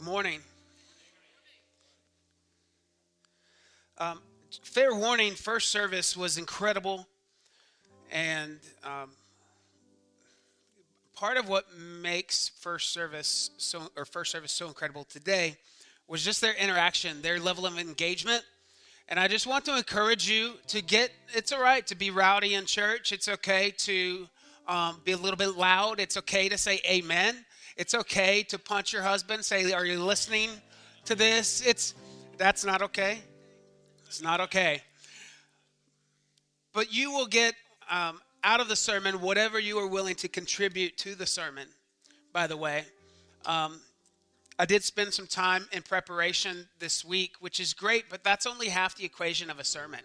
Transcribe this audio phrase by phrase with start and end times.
[0.00, 0.40] Good morning.
[3.98, 4.18] Um,
[4.62, 7.06] fair warning, first service was incredible.
[8.10, 9.10] And um,
[11.14, 15.58] part of what makes first service so or first service so incredible today
[16.08, 18.42] was just their interaction, their level of engagement.
[19.06, 22.54] And I just want to encourage you to get it's all right to be rowdy
[22.54, 23.12] in church.
[23.12, 24.26] It's okay to
[24.66, 26.00] um, be a little bit loud.
[26.00, 27.44] It's okay to say amen.
[27.80, 30.50] It's okay to punch your husband, say, Are you listening
[31.06, 31.66] to this?
[31.66, 31.94] It's
[32.36, 33.20] that's not okay.
[34.06, 34.82] It's not okay.
[36.74, 37.54] But you will get
[37.90, 41.68] um, out of the sermon whatever you are willing to contribute to the sermon,
[42.34, 42.84] by the way.
[43.46, 43.80] Um,
[44.58, 48.68] I did spend some time in preparation this week, which is great, but that's only
[48.68, 50.00] half the equation of a sermon.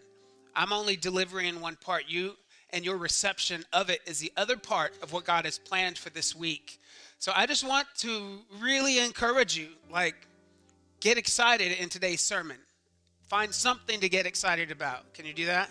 [0.55, 2.05] I'm only delivering one part.
[2.07, 2.35] You
[2.69, 6.09] and your reception of it is the other part of what God has planned for
[6.09, 6.79] this week.
[7.19, 10.15] So I just want to really encourage you like,
[10.99, 12.57] get excited in today's sermon.
[13.27, 15.13] Find something to get excited about.
[15.13, 15.69] Can you do that?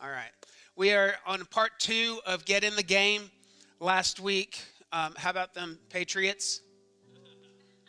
[0.00, 0.30] All right.
[0.76, 3.30] We are on part two of Get in the Game
[3.80, 4.60] last week.
[4.92, 6.60] Um, how about them Patriots?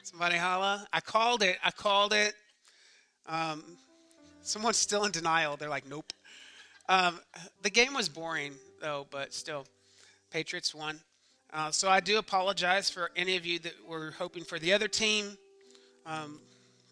[0.03, 0.87] Somebody holla.
[0.93, 1.57] I called it.
[1.63, 2.35] I called it.
[3.27, 3.77] Um,
[4.43, 5.57] someone's still in denial.
[5.57, 6.13] They're like, nope.
[6.87, 7.19] Um,
[7.63, 9.65] the game was boring, though, but still,
[10.29, 10.99] Patriots won.
[11.55, 14.89] Uh, so I do apologize for any of you that were hoping for the other
[14.89, 15.37] team.
[16.05, 16.41] Um,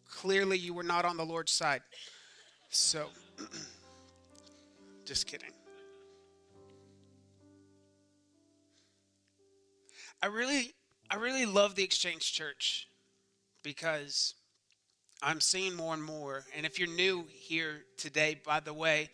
[0.10, 1.82] clearly, you were not on the Lord's side.
[2.70, 3.08] So,
[5.06, 5.50] just kidding.
[10.22, 10.74] I really,
[11.10, 12.88] I really love the Exchange Church
[13.64, 14.34] because
[15.22, 16.46] I'm seeing more and more.
[16.56, 19.10] And if you're new here today, by the way,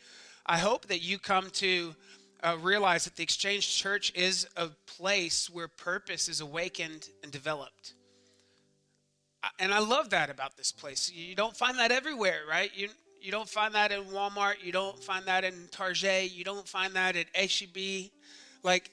[0.45, 1.95] I hope that you come to
[2.41, 7.93] uh, realize that the Exchange Church is a place where purpose is awakened and developed.
[9.59, 11.11] And I love that about this place.
[11.13, 12.71] You don't find that everywhere, right?
[12.75, 12.89] You,
[13.21, 14.55] you don't find that in Walmart.
[14.63, 16.31] You don't find that in Target.
[16.33, 18.11] You don't find that at HEB.
[18.63, 18.91] Like,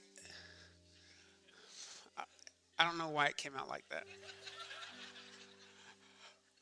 [2.78, 4.04] I don't know why it came out like that.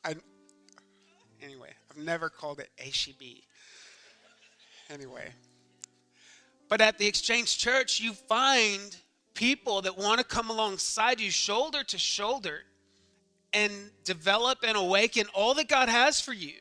[0.03, 0.15] I,
[1.43, 3.41] anyway, I've never called it HEB.
[4.89, 5.31] Anyway.
[6.67, 8.95] But at the Exchange Church, you find
[9.33, 12.61] people that want to come alongside you, shoulder to shoulder,
[13.53, 13.71] and
[14.03, 16.55] develop and awaken all that God has for you.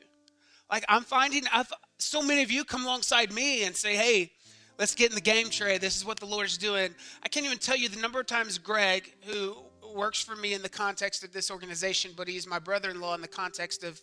[0.70, 4.32] Like I'm finding, I've so many of you come alongside me and say, "Hey,
[4.78, 5.78] Let's get in the game Trey.
[5.78, 6.94] This is what the Lord is doing.
[7.22, 9.56] I can't even tell you the number of times Greg, who
[9.94, 13.14] works for me in the context of this organization, but he's my brother in law
[13.14, 14.03] in the context of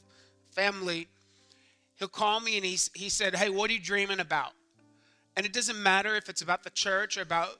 [0.51, 1.07] family,
[1.95, 4.53] he'll call me and he's, he said, Hey, what are you dreaming about?
[5.35, 7.59] And it doesn't matter if it's about the church or about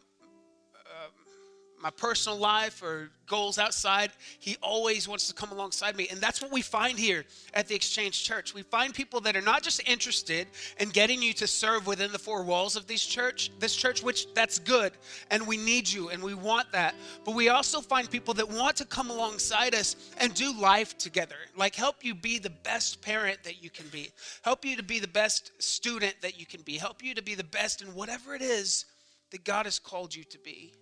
[1.81, 6.07] my personal life or goals outside, he always wants to come alongside me.
[6.11, 8.53] And that's what we find here at the Exchange Church.
[8.53, 10.47] We find people that are not just interested
[10.79, 14.31] in getting you to serve within the four walls of this church, this church, which
[14.33, 14.91] that's good,
[15.31, 16.93] and we need you and we want that.
[17.23, 21.35] But we also find people that want to come alongside us and do life together.
[21.55, 24.11] Like help you be the best parent that you can be,
[24.41, 27.35] help you to be the best student that you can be, help you to be
[27.35, 28.85] the best in whatever it is
[29.31, 30.73] that God has called you to be.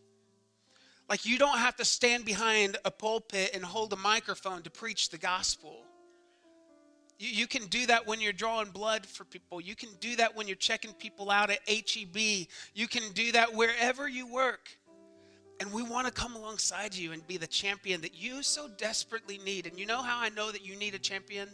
[1.09, 5.09] Like, you don't have to stand behind a pulpit and hold a microphone to preach
[5.09, 5.83] the gospel.
[7.17, 9.59] You, you can do that when you're drawing blood for people.
[9.59, 12.47] You can do that when you're checking people out at HEB.
[12.75, 14.69] You can do that wherever you work.
[15.59, 19.39] And we want to come alongside you and be the champion that you so desperately
[19.39, 19.65] need.
[19.65, 21.49] And you know how I know that you need a champion?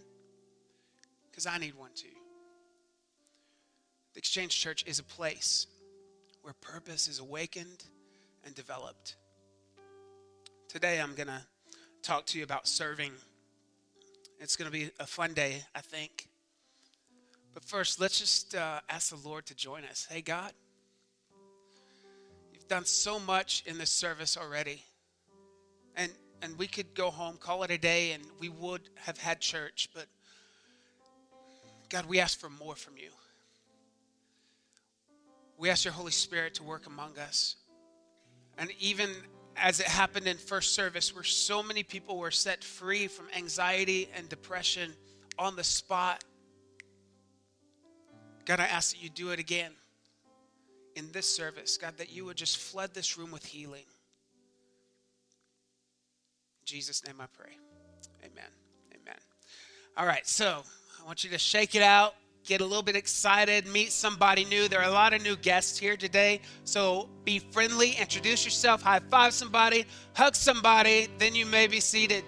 [1.32, 2.08] Because I need one too.
[4.14, 5.66] The Exchange Church is a place
[6.44, 7.86] where purpose is awakened
[8.46, 9.16] and developed.
[10.76, 11.42] Today I'm going to
[12.04, 13.14] talk to you about serving.
[14.42, 16.28] It's going to be a fun day, I think.
[17.54, 20.06] But first, let's just uh, ask the Lord to join us.
[20.12, 20.52] Hey, God,
[22.52, 24.84] you've done so much in this service already.
[25.96, 29.40] And, and we could go home, call it a day, and we would have had
[29.40, 29.88] church.
[29.96, 30.08] But
[31.88, 33.12] God, we ask for more from you.
[35.58, 37.56] We ask your Holy Spirit to work among us.
[38.58, 39.10] And even
[39.58, 44.10] as it happened in first service, where so many people were set free from anxiety
[44.16, 44.92] and depression
[45.40, 46.24] on the spot.
[48.46, 49.72] God, I ask that you do it again
[50.96, 51.78] in this service.
[51.78, 53.86] God, that you would just flood this room with healing.
[56.62, 57.58] In Jesus' name I pray.
[58.24, 58.50] Amen.
[58.94, 59.20] Amen.
[59.98, 60.64] All right, so
[61.02, 62.16] I want you to shake it out
[62.46, 64.68] get a little bit excited, meet somebody new.
[64.68, 66.42] There are a lot of new guests here today.
[66.64, 72.24] So be friendly, introduce yourself, high five somebody, hug somebody, then you may be seated.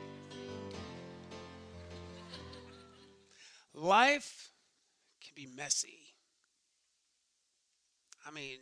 [3.74, 4.52] Life
[5.22, 6.00] can be messy.
[8.26, 8.58] I mean,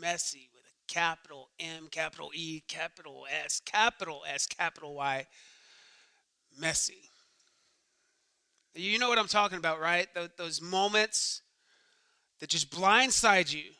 [0.00, 5.26] messy with a capital M, capital E, capital S, capital S, capital Y.
[6.58, 7.07] Messy.
[8.74, 10.06] You know what I'm talking about, right?
[10.36, 11.42] Those moments
[12.40, 13.70] that just blindside you,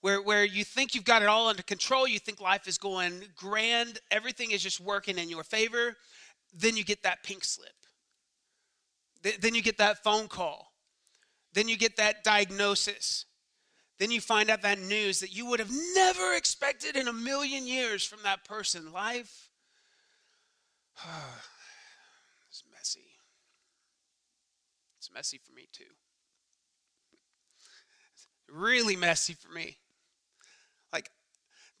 [0.00, 3.22] where, where you think you've got it all under control, you think life is going
[3.34, 5.96] grand, everything is just working in your favor,
[6.54, 7.72] then you get that pink slip.
[9.40, 10.72] Then you get that phone call.
[11.52, 13.24] Then you get that diagnosis.
[13.98, 17.66] Then you find out that news that you would have never expected in a million
[17.66, 18.92] years from that person.
[18.92, 19.50] Life
[21.04, 21.42] ah,
[22.52, 23.00] is messy.
[25.08, 25.84] It's messy for me too.
[28.50, 29.78] really messy for me.
[30.92, 31.10] Like,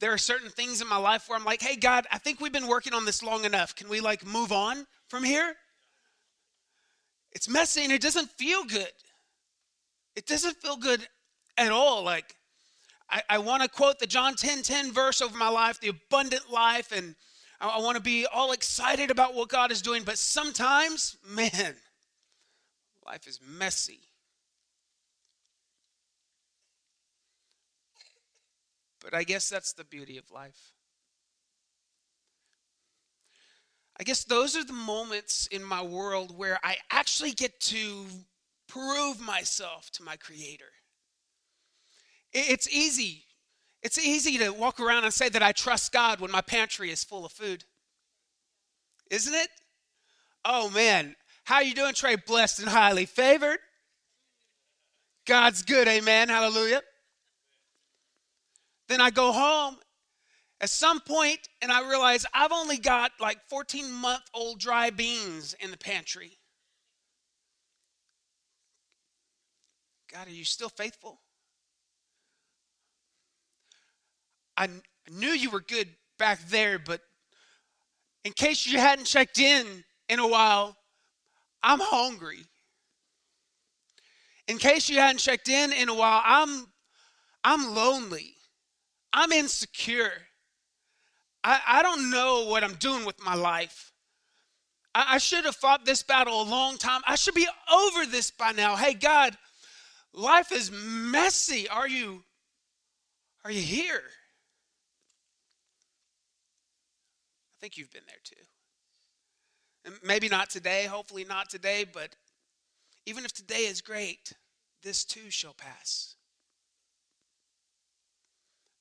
[0.00, 2.52] there are certain things in my life where I'm like, hey, God, I think we've
[2.52, 3.74] been working on this long enough.
[3.74, 5.56] Can we like move on from here?
[7.32, 8.92] It's messy and it doesn't feel good.
[10.16, 11.06] It doesn't feel good
[11.56, 12.02] at all.
[12.02, 12.34] Like,
[13.10, 16.50] I, I want to quote the John 10 10 verse over my life, the abundant
[16.50, 17.14] life, and
[17.60, 20.02] I, I want to be all excited about what God is doing.
[20.02, 21.76] But sometimes, man,
[23.08, 24.00] life is messy.
[29.02, 30.72] But I guess that's the beauty of life.
[33.98, 38.04] I guess those are the moments in my world where I actually get to
[38.68, 40.70] prove myself to my Creator.
[42.32, 43.24] It's easy.
[43.82, 47.02] It's easy to walk around and say that I trust God when my pantry is
[47.02, 47.64] full of food.
[49.10, 49.48] Isn't it?
[50.44, 51.16] Oh man,
[51.48, 52.14] how you doing, Trey?
[52.14, 53.56] Blessed and highly favored.
[55.26, 56.28] God's good, amen.
[56.28, 56.82] Hallelujah.
[58.86, 59.78] Then I go home
[60.60, 65.54] at some point and I realize I've only got like 14 month old dry beans
[65.58, 66.36] in the pantry.
[70.12, 71.18] God, are you still faithful?
[74.54, 74.68] I
[75.10, 77.00] knew you were good back there, but
[78.22, 80.77] in case you hadn't checked in in a while,
[81.62, 82.46] I'm hungry.
[84.46, 86.66] In case you hadn't checked in in a while, I'm
[87.44, 88.34] I'm lonely.
[89.12, 90.12] I'm insecure.
[91.44, 93.92] I, I don't know what I'm doing with my life.
[94.94, 97.00] I, I should have fought this battle a long time.
[97.06, 98.76] I should be over this by now.
[98.76, 99.36] Hey, God,
[100.12, 101.68] life is messy.
[101.68, 102.24] Are you
[103.44, 104.02] are you here?
[107.56, 108.47] I think you've been there too.
[110.04, 112.14] Maybe not today, hopefully not today, but
[113.06, 114.32] even if today is great,
[114.82, 116.14] this too shall pass.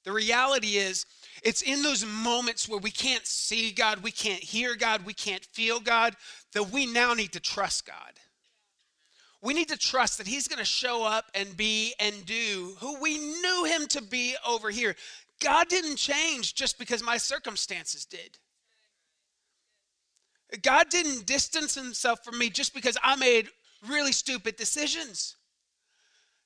[0.04, 1.06] The reality is,
[1.44, 5.44] it's in those moments where we can't see God, we can't hear God, we can't
[5.44, 6.16] feel God,
[6.54, 8.14] that we now need to trust God.
[9.42, 13.02] We need to trust that He's going to show up and be and do who
[13.02, 14.96] we knew Him to be over here.
[15.42, 18.38] God didn't change just because my circumstances did.
[20.62, 23.50] God didn't distance himself from me just because I made
[23.88, 25.36] really stupid decisions.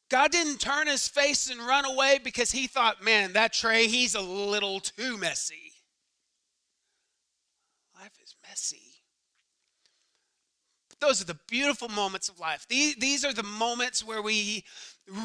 [0.10, 4.16] God didn't turn his face and run away because he thought, man, that Trey, he's
[4.16, 5.72] a little too messy.
[7.96, 8.82] Life is messy.
[10.90, 12.66] But those are the beautiful moments of life.
[12.68, 14.66] These, these are the moments where we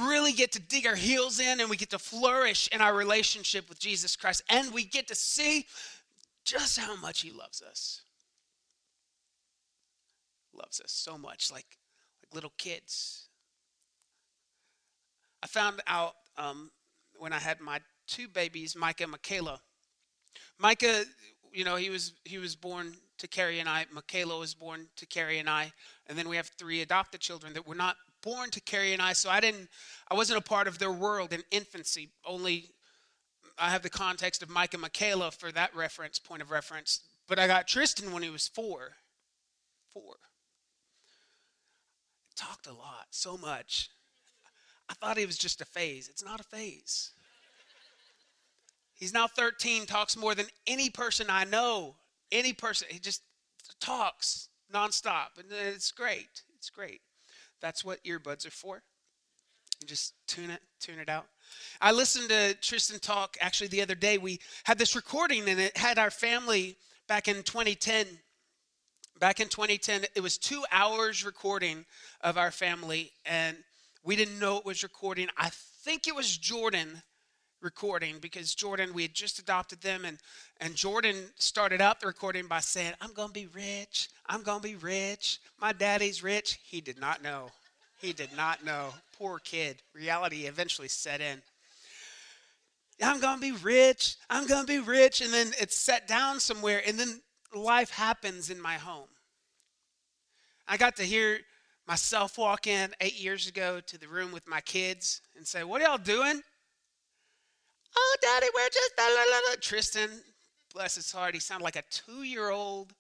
[0.05, 3.69] really get to dig our heels in and we get to flourish in our relationship
[3.69, 5.67] with Jesus Christ and we get to see
[6.45, 8.03] just how much he loves us
[10.57, 11.79] loves us so much, like,
[12.23, 13.29] like little kids.
[15.43, 16.71] I found out um,
[17.19, 19.61] when I had my two babies, Micah and Michaela.
[20.59, 21.05] Micah,
[21.53, 23.87] you know, he was he was born to Carrie and I.
[23.93, 25.73] Michaela was born to Carrie and I,
[26.07, 29.13] and then we have three adopted children that were not born to Carrie and I.
[29.13, 29.69] So I didn't,
[30.11, 32.11] I wasn't a part of their world in infancy.
[32.25, 32.71] Only
[33.59, 37.01] I have the context of Micah and Michaela for that reference, point of reference.
[37.29, 38.93] But I got Tristan when he was four.
[39.93, 40.17] Four
[42.37, 43.91] talked a lot, so much.
[44.89, 46.09] I thought he was just a phase.
[46.09, 47.11] It's not a phase.
[48.95, 51.97] He's now 13, talks more than any person I know.
[52.33, 52.89] Any person.
[52.91, 53.23] He just
[53.81, 55.39] talks nonstop.
[55.39, 56.43] And it's great.
[56.57, 57.01] It's great.
[57.61, 58.83] That's what earbuds are for.
[59.81, 61.27] You just tune it, tune it out.
[61.81, 64.17] I listened to Tristan talk actually the other day.
[64.19, 66.77] We had this recording and it had our family
[67.07, 68.07] back in 2010
[69.19, 71.85] back in 2010 it was two hours recording
[72.21, 73.57] of our family and
[74.05, 75.51] we didn't know it was recording i
[75.83, 77.03] think it was jordan
[77.63, 80.19] recording because Jordan, we had just adopted them, and,
[80.61, 84.09] and Jordan started out the recording by saying, I'm going to be rich.
[84.27, 85.41] I'm going to be rich.
[85.61, 86.61] My daddy's rich.
[86.63, 87.51] He did not know.
[88.01, 88.95] He did not know.
[89.19, 89.83] Poor kid.
[89.95, 91.43] Reality eventually set in.
[93.03, 94.17] I'm going to be rich.
[94.31, 95.21] I'm going to be rich.
[95.21, 97.21] And then it's set down somewhere, and then
[97.55, 99.09] life happens in my home.
[100.69, 101.39] I got to hear
[101.87, 105.81] myself walk in eight years ago to the room with my kids and say, What
[105.81, 106.43] are y'all doing?
[107.97, 108.97] Oh, Daddy, we're just.
[108.97, 109.55] Blah, blah.
[109.61, 110.11] Tristan,
[110.75, 112.93] bless his heart, he sounded like a two year old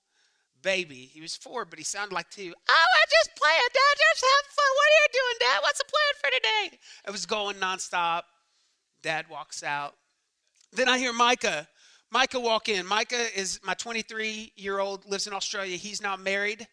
[0.62, 1.10] baby.
[1.12, 2.52] He was four, but he sounded like two.
[2.68, 3.96] Oh, I just playing, Dad.
[3.98, 4.70] Just have fun.
[4.76, 5.58] What are you doing, Dad?
[5.62, 6.78] What's the plan for today?
[7.06, 8.22] It was going nonstop.
[9.02, 9.94] Dad walks out.
[10.72, 11.68] Then I hear Micah.
[12.10, 12.86] Micah walk in.
[12.86, 15.76] Micah is my 23 year old, lives in Australia.
[15.76, 16.66] He's not married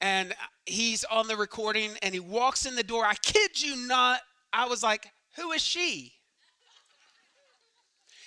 [0.00, 0.34] and
[0.66, 3.04] he's on the recording and he walks in the door.
[3.04, 4.20] I kid you not,
[4.52, 6.12] I was like, Who is she?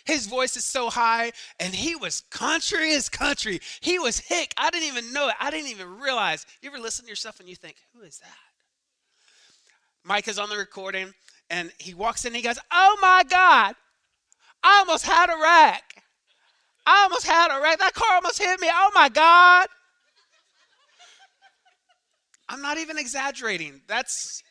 [0.06, 3.62] His voice is so high, and he was country as country.
[3.80, 4.54] He was hick.
[4.58, 5.36] I didn't even know it.
[5.40, 6.46] I didn't even realize.
[6.62, 8.38] You ever listen to yourself and you think, Who is that?
[10.04, 11.14] Mike is on the recording,
[11.50, 13.76] and he walks in and he goes, Oh my God,
[14.62, 16.03] I almost had a wreck.
[16.86, 17.80] I almost had a wreck.
[17.80, 18.68] That car almost hit me.
[18.72, 19.68] Oh my God.
[22.50, 23.82] I'm not even exaggerating.
[23.88, 24.44] That's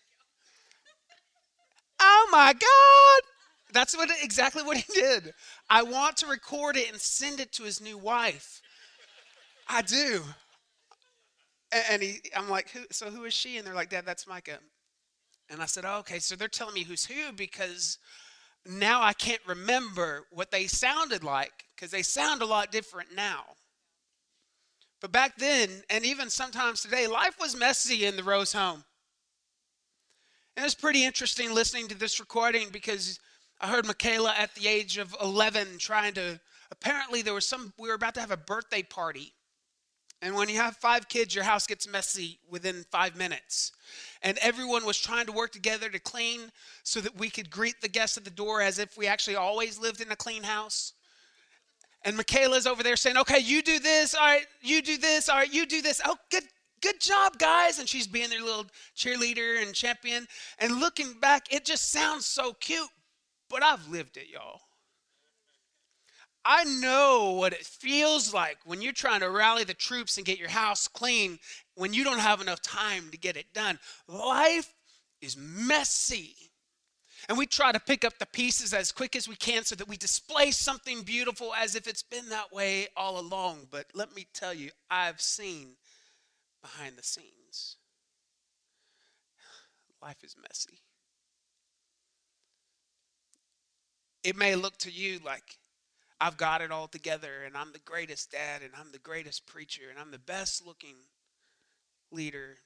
[2.01, 3.23] Oh my God.
[3.73, 5.33] That's what exactly what he did.
[5.71, 8.61] I want to record it and send it to his new wife.
[9.69, 10.23] I do.
[11.91, 13.57] And he, I'm like, who, so who is she?
[13.57, 14.59] And they're like, Dad, that's Micah.
[15.49, 17.99] And I said, oh, okay, so they're telling me who's who because
[18.67, 23.45] now I can't remember what they sounded like because they sound a lot different now.
[25.01, 28.85] But back then, and even sometimes today, life was messy in the Rose home.
[30.57, 33.19] And it's pretty interesting listening to this recording because
[33.61, 36.39] I heard Michaela at the age of 11 trying to,
[36.71, 39.33] apparently, there was some, we were about to have a birthday party.
[40.23, 43.73] And when you have five kids, your house gets messy within five minutes.
[44.23, 46.53] And everyone was trying to work together to clean
[46.85, 49.81] so that we could greet the guests at the door as if we actually always
[49.81, 50.93] lived in a clean house.
[52.05, 54.15] And Michaela's over there saying, okay, you do this.
[54.15, 55.29] All right, you do this.
[55.29, 56.01] All right, you do this.
[56.05, 56.45] Oh, good,
[56.81, 57.81] good job, guys.
[57.81, 60.29] And she's being their little cheerleader and champion.
[60.61, 62.91] And looking back, it just sounds so cute,
[63.51, 64.61] but I've lived it, y'all.
[66.45, 70.39] I know what it feels like when you're trying to rally the troops and get
[70.39, 71.39] your house clean
[71.77, 73.79] when you don't have enough time to get it done.
[74.09, 74.75] Life
[75.21, 76.35] is messy.
[77.29, 79.89] And we try to pick up the pieces as quick as we can so that
[79.89, 83.69] we display something beautiful as if it's been that way all along.
[83.71, 85.77] But let me tell you, I've seen
[86.61, 87.77] behind the scenes.
[90.03, 90.81] Life is messy.
[94.25, 95.59] It may look to you like
[96.23, 99.83] I've got it all together and I'm the greatest dad and I'm the greatest preacher
[99.91, 100.95] and I'm the best looking
[102.13, 102.59] leader.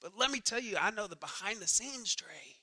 [0.00, 2.56] But let me tell you, I know the behind the scenes, Trey.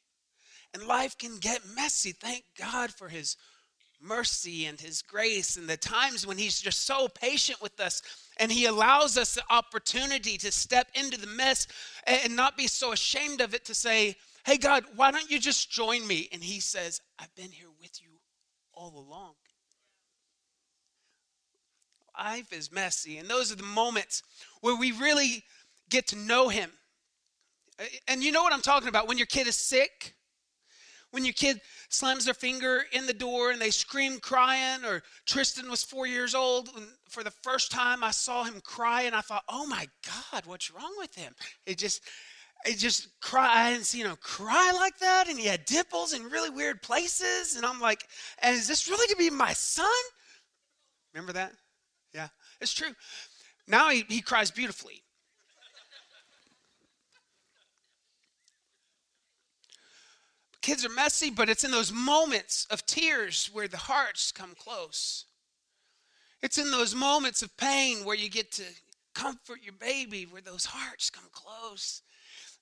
[0.74, 2.14] And life can get messy.
[2.14, 3.38] Thank God for His
[4.02, 8.02] mercy and His grace and the times when He's just so patient with us
[8.38, 11.68] and He allows us the opportunity to step into the mess
[12.08, 14.16] and not be so ashamed of it to say,
[14.48, 16.28] Hey, God, why don't you just join me?
[16.32, 18.21] And He says, I've been here with you
[18.82, 19.34] all along.
[22.18, 24.24] Life is messy, and those are the moments
[24.62, 25.44] where we really
[25.90, 26.72] get to know Him.
[28.08, 30.16] And you know what I'm talking about when your kid is sick
[31.12, 31.60] when your kid
[31.90, 36.34] slams their finger in the door and they scream crying, or Tristan was four years
[36.34, 39.88] old and for the first time I saw him cry and I thought, oh my
[40.06, 41.36] God, what's wrong with him?
[41.66, 42.02] It just,
[42.66, 43.68] it just cry.
[43.68, 46.82] I didn't see you know cry like that, and he had dimples in really weird
[46.82, 48.08] places, and I'm like,
[48.40, 49.86] and is this really gonna be my son?
[51.14, 51.54] Remember that?
[52.14, 52.28] Yeah,
[52.60, 52.94] it's true.
[53.68, 55.04] Now he, he cries beautifully.
[60.62, 65.26] Kids are messy, but it's in those moments of tears where the hearts come close.
[66.44, 68.64] It's in those moments of pain where you get to
[69.16, 72.02] comfort your baby, where those hearts come close.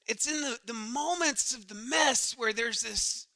[0.10, 3.28] It's in the, the moments of the mess where there's this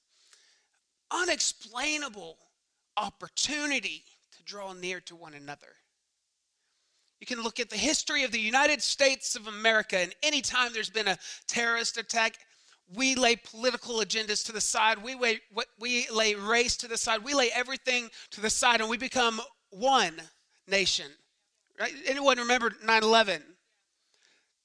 [1.11, 2.37] unexplainable
[2.97, 4.03] opportunity
[4.35, 5.75] to draw near to one another.
[7.19, 10.89] You can look at the history of the United States of America, and anytime there's
[10.89, 12.39] been a terrorist attack,
[12.95, 14.97] we lay political agendas to the side.
[15.01, 15.41] We lay,
[15.79, 17.23] we lay race to the side.
[17.23, 19.39] We lay everything to the side and we become
[19.69, 20.15] one
[20.67, 21.05] nation.
[21.79, 21.93] Right?
[22.07, 23.43] Anyone remember 9 11?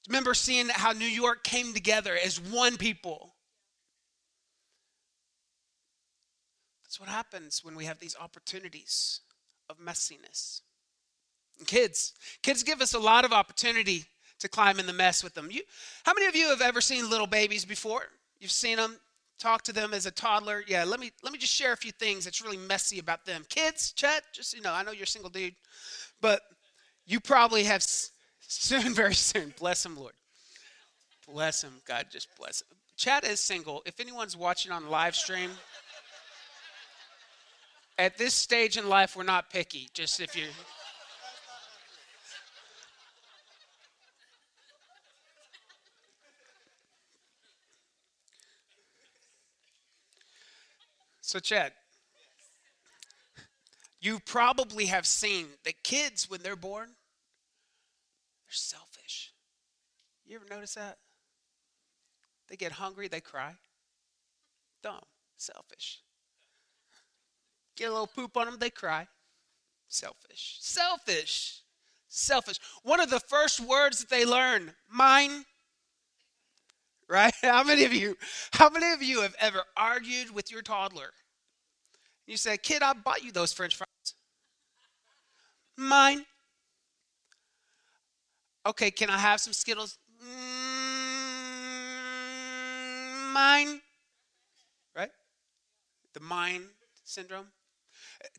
[0.09, 3.35] Remember seeing how New York came together as one people.
[6.83, 9.21] That's what happens when we have these opportunities
[9.69, 10.61] of messiness.
[11.59, 14.05] And kids, kids give us a lot of opportunity
[14.39, 15.49] to climb in the mess with them.
[15.51, 15.61] You,
[16.03, 18.03] how many of you have ever seen little babies before?
[18.39, 18.97] You've seen them,
[19.37, 20.63] talk to them as a toddler.
[20.67, 23.45] Yeah, let me let me just share a few things that's really messy about them.
[23.49, 25.55] Kids, Chet, just you know, I know you're a single dude,
[26.19, 26.41] but
[27.05, 27.83] you probably have
[28.49, 29.53] soon, very soon.
[29.57, 30.13] Bless him, Lord.
[31.27, 32.77] Bless him, God, just bless him.
[32.97, 33.81] Chad is single.
[33.85, 35.51] If anyone's watching on live stream,
[37.97, 39.89] at this stage in life, we're not picky.
[39.93, 40.47] Just if you.
[51.21, 51.73] So, Chad,
[54.01, 56.89] you probably have seen that kids, when they're born,
[58.49, 59.31] they're selfish.
[60.25, 60.97] You ever notice that?
[62.47, 63.53] They get hungry, they cry.
[64.81, 65.03] Dumb,
[65.37, 66.01] selfish.
[67.75, 69.07] Get a little poop on them, they cry.
[69.87, 70.57] Selfish.
[70.61, 71.61] Selfish.
[72.07, 72.59] Selfish.
[72.81, 75.45] One of the first words that they learn, mine.
[77.07, 77.33] Right?
[77.41, 78.17] How many of you,
[78.51, 81.09] how many of you have ever argued with your toddler?
[82.27, 83.87] You say, kid, I bought you those french fries.
[85.75, 86.25] Mine.
[88.69, 89.97] Okay, can I have some Skittles?
[90.23, 90.29] Mm,
[93.33, 93.81] mine.
[94.95, 95.09] Right?
[96.13, 96.65] The mine
[97.03, 97.47] syndrome.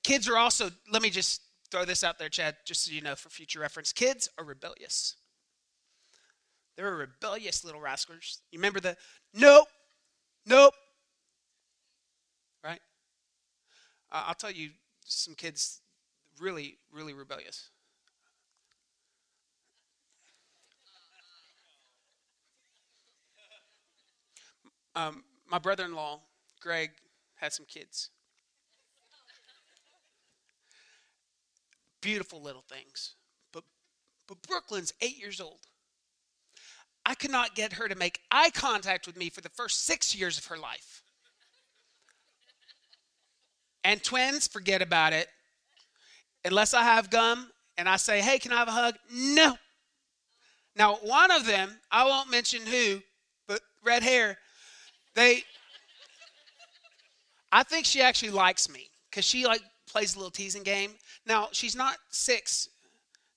[0.05, 3.17] Kids are also, let me just throw this out there, Chad, just so you know
[3.17, 3.93] for future reference.
[3.93, 5.17] Kids are rebellious.
[6.77, 8.39] They're rebellious little rascals.
[8.53, 8.97] You remember the
[9.35, 9.67] nope,
[10.47, 10.75] nope,
[12.63, 12.81] right?
[14.13, 14.71] Uh, I'll tell you
[15.05, 15.81] some kids
[16.39, 17.71] really, really rebellious.
[24.95, 26.21] Um, my brother in law,
[26.61, 26.91] Greg,
[27.37, 28.11] had some kids.
[32.01, 33.15] Beautiful little things.
[33.53, 33.65] But,
[34.27, 35.61] but Brooklyn's eight years old.
[37.05, 40.15] I could not get her to make eye contact with me for the first six
[40.15, 41.03] years of her life.
[43.83, 45.29] And twins, forget about it.
[46.45, 48.95] Unless I have gum and I say, hey, can I have a hug?
[49.13, 49.57] No.
[50.77, 53.01] Now, one of them, I won't mention who,
[53.49, 54.39] but red hair,
[55.15, 55.43] they,
[57.53, 60.93] I think she actually likes me because she like plays a little teasing game.
[61.27, 62.69] Now, she's not six,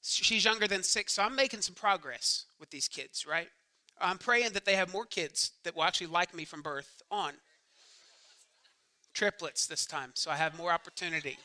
[0.02, 3.48] she's younger than six, so I'm making some progress with these kids, right?
[4.00, 7.34] I'm praying that they have more kids that will actually like me from birth on.
[9.14, 11.38] Triplets this time, so I have more opportunity.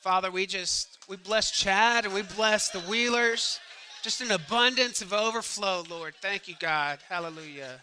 [0.00, 3.60] Father, we just we bless Chad and we bless the Wheelers.
[4.02, 6.14] Just an abundance of overflow, Lord.
[6.20, 6.98] Thank you, God.
[7.08, 7.80] Hallelujah.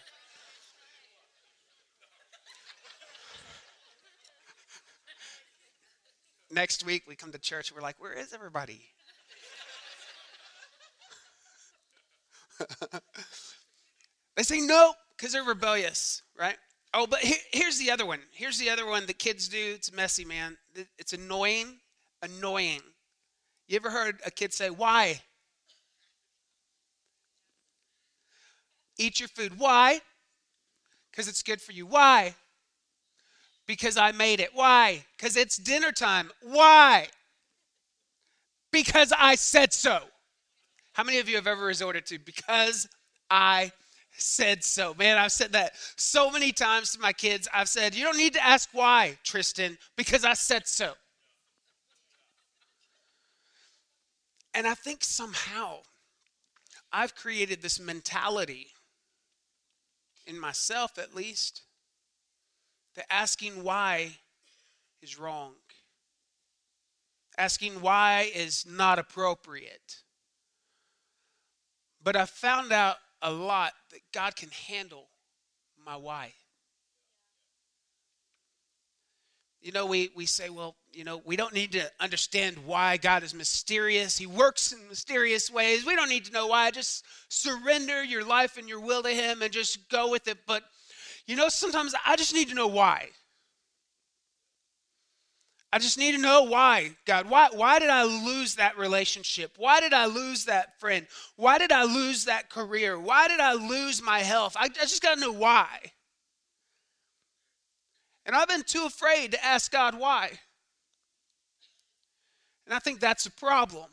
[6.51, 8.81] Next week we come to church we're like, where is everybody?
[14.35, 16.57] they say no because they're rebellious, right?
[16.93, 18.19] Oh, but here, here's the other one.
[18.31, 19.73] Here's the other one that kids do.
[19.75, 20.57] It's messy, man.
[20.97, 21.77] It's annoying.
[22.23, 22.81] Annoying.
[23.67, 25.21] You ever heard a kid say, Why?
[28.97, 29.59] Eat your food.
[29.59, 30.01] Why?
[31.11, 31.85] Because it's good for you.
[31.85, 32.35] Why?
[33.69, 34.49] Because I made it.
[34.55, 35.05] Why?
[35.15, 36.31] Because it's dinner time.
[36.41, 37.07] Why?
[38.71, 39.99] Because I said so.
[40.93, 42.89] How many of you have ever resorted to because
[43.29, 43.71] I
[44.09, 44.95] said so?
[44.95, 47.47] Man, I've said that so many times to my kids.
[47.53, 50.93] I've said, You don't need to ask why, Tristan, because I said so.
[54.55, 55.81] And I think somehow
[56.91, 58.69] I've created this mentality
[60.25, 61.61] in myself, at least,
[62.99, 64.11] that asking why
[65.01, 65.53] is wrong.
[67.37, 70.03] Asking why is not appropriate.
[72.03, 75.07] But I found out a lot that God can handle
[75.85, 76.33] my why.
[79.61, 83.23] You know, we, we say, well, you know, we don't need to understand why God
[83.23, 84.17] is mysterious.
[84.17, 85.85] He works in mysterious ways.
[85.85, 86.71] We don't need to know why.
[86.71, 90.39] Just surrender your life and your will to Him and just go with it.
[90.45, 90.63] But
[91.25, 93.09] you know, sometimes I just need to know why.
[95.71, 97.29] I just need to know why, God.
[97.29, 99.53] Why, why did I lose that relationship?
[99.57, 101.05] Why did I lose that friend?
[101.35, 102.99] Why did I lose that career?
[102.99, 104.55] Why did I lose my health?
[104.57, 105.67] I, I just got to know why.
[108.25, 110.31] And I've been too afraid to ask God why.
[112.65, 113.89] And I think that's a problem.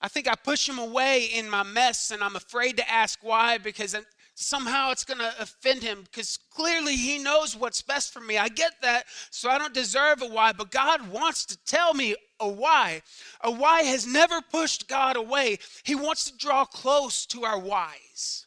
[0.00, 3.58] I think I push him away in my mess and I'm afraid to ask why
[3.58, 3.96] because
[4.34, 8.38] somehow it's going to offend him because clearly he knows what's best for me.
[8.38, 12.14] I get that, so I don't deserve a why, but God wants to tell me
[12.38, 13.02] a why.
[13.40, 15.58] A why has never pushed God away.
[15.82, 18.46] He wants to draw close to our whys.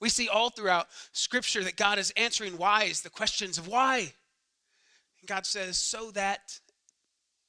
[0.00, 4.12] We see all throughout Scripture that God is answering whys, the questions of why.
[5.20, 6.58] And God says, so that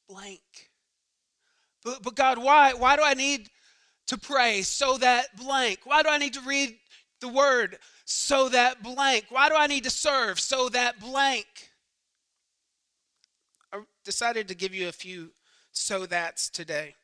[0.07, 0.69] blank.
[1.85, 2.73] But, but God, why?
[2.73, 3.49] Why do I need
[4.07, 4.63] to pray?
[4.63, 5.79] So that blank.
[5.85, 6.75] Why do I need to read
[7.21, 7.77] the word?
[8.03, 9.25] So that blank.
[9.29, 10.39] Why do I need to serve?
[10.39, 11.45] So that blank.
[13.71, 15.29] I decided to give you a few
[15.71, 16.95] so that's today.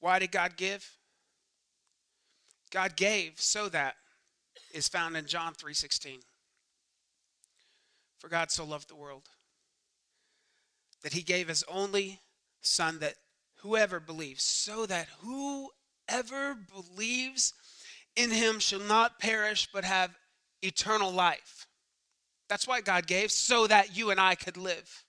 [0.00, 0.88] Why did God give?
[2.70, 3.94] God gave so that
[4.74, 6.20] is found in John 3:16.
[8.18, 9.30] For God so loved the world
[11.02, 12.20] that he gave his only
[12.66, 13.14] son that
[13.60, 17.54] whoever believes so that whoever believes
[18.14, 20.16] in him shall not perish but have
[20.62, 21.66] eternal life.
[22.48, 25.04] That's why God gave so that you and I could live.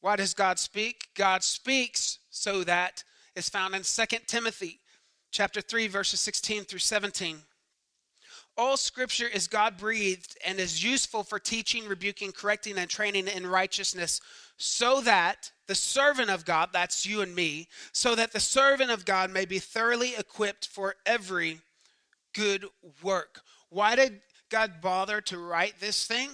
[0.00, 1.08] Why does God speak?
[1.14, 4.80] God speaks so that is found in 2 Timothy
[5.30, 7.38] chapter 3 verses 16 through 17.
[8.56, 13.46] All scripture is God breathed and is useful for teaching, rebuking, correcting, and training in
[13.46, 14.20] righteousness,
[14.56, 19.04] so that the servant of God, that's you and me, so that the servant of
[19.04, 21.60] God may be thoroughly equipped for every
[22.34, 22.66] good
[23.02, 23.40] work.
[23.70, 26.30] Why did God bother to write this thing?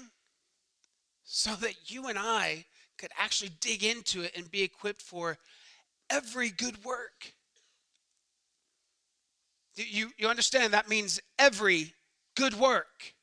[1.25, 2.65] So that you and I
[2.99, 5.39] could actually dig into it and be equipped for
[6.11, 7.33] every good work.
[9.77, 11.95] You, you understand that means every
[12.37, 13.15] good work.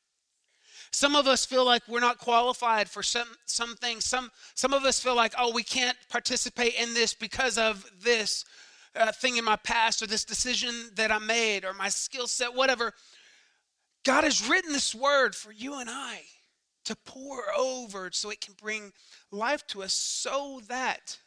[0.90, 4.04] Some of us feel like we're not qualified for some, some things.
[4.04, 8.44] Some, some of us feel like, oh, we can't participate in this because of this
[8.96, 12.54] uh, thing in my past or this decision that I made or my skill set,
[12.54, 12.92] whatever.
[14.04, 16.22] God has written this word for you and I
[16.84, 18.92] to pore over so it can bring
[19.30, 21.18] life to us so that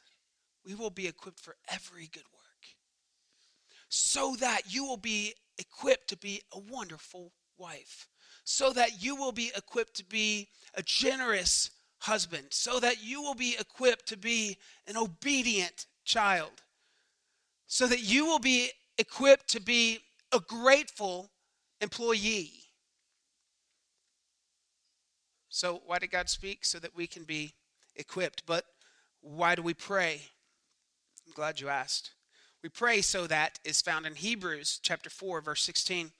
[0.65, 2.41] we will be equipped for every good work.
[3.89, 8.07] So that you will be equipped to be a wonderful wife,
[8.51, 13.33] so that you will be equipped to be a generous husband, so that you will
[13.33, 16.61] be equipped to be an obedient child,
[17.67, 19.99] so that you will be equipped to be
[20.33, 21.29] a grateful
[21.79, 22.51] employee.
[25.49, 26.65] So, why did God speak?
[26.65, 27.53] So that we can be
[27.95, 28.43] equipped.
[28.45, 28.65] But
[29.21, 30.21] why do we pray?
[31.25, 32.11] I'm glad you asked.
[32.63, 36.11] We pray so that is found in Hebrews chapter 4 verse 16.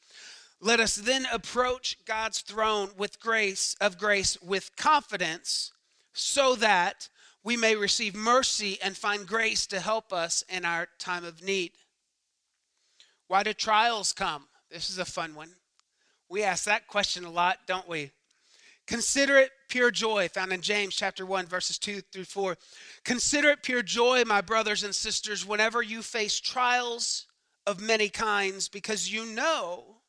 [0.63, 5.71] Let us then approach God's throne with grace of grace with confidence
[6.13, 7.09] so that
[7.43, 11.71] we may receive mercy and find grace to help us in our time of need.
[13.27, 14.47] Why do trials come?
[14.69, 15.49] This is a fun one.
[16.29, 18.11] We ask that question a lot, don't we?
[18.85, 22.55] Consider it pure joy, found in James chapter 1, verses 2 through 4.
[23.03, 27.25] Consider it pure joy, my brothers and sisters, whenever you face trials
[27.65, 30.00] of many kinds, because you know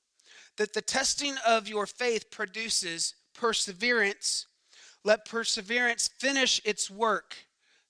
[0.57, 4.47] that the testing of your faith produces perseverance.
[5.05, 7.37] Let perseverance finish its work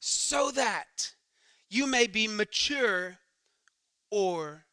[0.00, 1.12] so that
[1.68, 3.18] you may be mature
[4.10, 4.64] or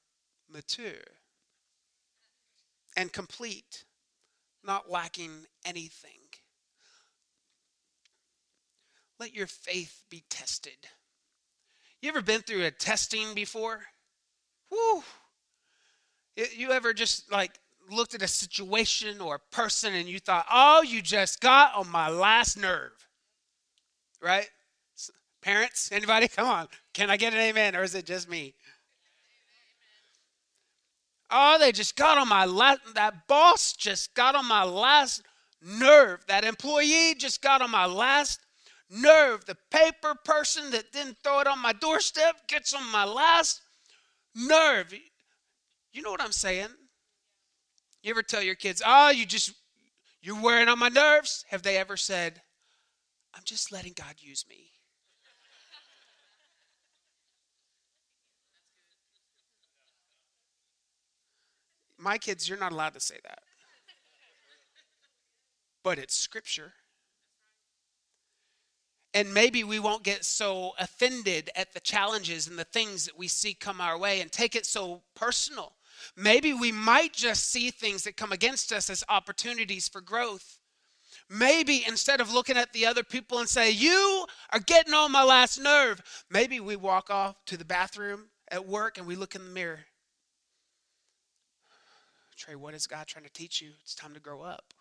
[0.49, 1.03] mature
[2.95, 3.85] and complete,
[4.63, 6.11] not lacking anything.
[9.19, 10.77] Let your faith be tested.
[12.01, 13.81] You ever been through a testing before?
[14.69, 15.03] Whew.
[16.55, 17.59] You ever just like
[17.91, 21.89] looked at a situation or a person and you thought, oh, you just got on
[21.89, 22.91] my last nerve.
[24.21, 24.49] Right?
[25.41, 26.27] Parents, anybody?
[26.35, 26.67] Come on.
[26.93, 28.53] Can I get an amen or is it just me?
[31.31, 35.21] Oh, they just got on my last, that boss just got on my last
[35.61, 36.25] nerve.
[36.27, 38.39] That employee just got on my last
[38.89, 39.45] nerve.
[39.45, 43.61] The paper person that didn't throw it on my doorstep gets on my last
[44.35, 44.93] nerve.
[45.93, 46.69] You know what I'm saying?
[48.01, 49.53] You ever tell your kids, oh, you just,
[50.21, 51.43] you're wearing on my nerves?
[51.49, 52.41] Have they ever said,
[53.33, 54.71] I'm just letting God use me?
[61.97, 63.39] My kids, you're not allowed to say that.
[65.83, 66.73] But it's scripture.
[69.13, 73.27] And maybe we won't get so offended at the challenges and the things that we
[73.27, 75.73] see come our way and take it so personal.
[76.19, 80.59] Maybe we might just see things that come against us as opportunities for growth.
[81.29, 85.23] Maybe instead of looking at the other people and say, You are getting on my
[85.23, 89.45] last nerve, maybe we walk off to the bathroom at work and we look in
[89.45, 89.85] the mirror.
[92.35, 93.71] Trey, what is God trying to teach you?
[93.81, 94.73] It's time to grow up.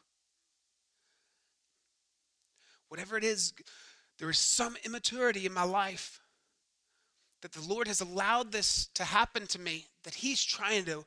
[2.89, 3.53] Whatever it is,
[4.19, 6.21] there is some immaturity in my life
[7.43, 11.05] that the Lord has allowed this to happen to me, that He's trying to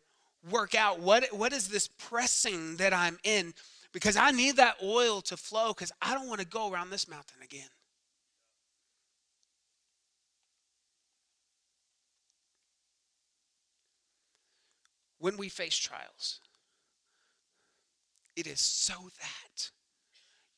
[0.50, 3.54] work out what, what is this pressing that I'm in
[3.94, 7.08] because I need that oil to flow because I don't want to go around this
[7.08, 7.68] mountain again.
[15.20, 16.40] When we face trials,
[18.36, 19.70] it is so that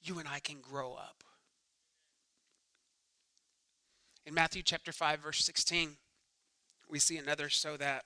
[0.02, 1.24] you and I can grow up.
[4.26, 5.98] In Matthew chapter 5, verse 16,
[6.90, 8.06] we see another so that.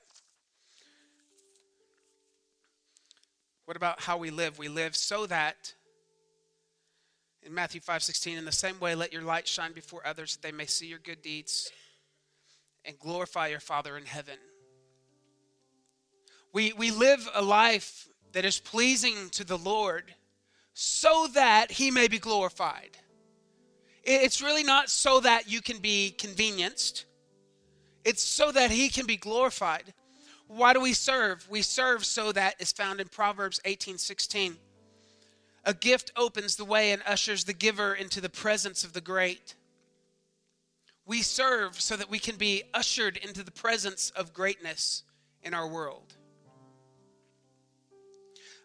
[3.68, 4.58] What about how we live?
[4.58, 5.74] We live so that
[7.44, 10.54] in Matthew 5:16 in the same way let your light shine before others that they
[10.54, 11.70] may see your good deeds
[12.86, 14.40] and glorify your Father in heaven.
[16.54, 20.16] We we live a life that is pleasing to the Lord
[20.74, 22.98] so that he may be glorified.
[24.02, 27.04] It's really not so that you can be convenienced.
[28.06, 29.94] It's so that he can be glorified.
[30.48, 31.48] Why do we serve?
[31.50, 34.58] We serve so that is found in Proverbs 18 16.
[35.66, 39.56] A gift opens the way and ushers the giver into the presence of the great.
[41.06, 45.04] We serve so that we can be ushered into the presence of greatness
[45.44, 46.16] in our world.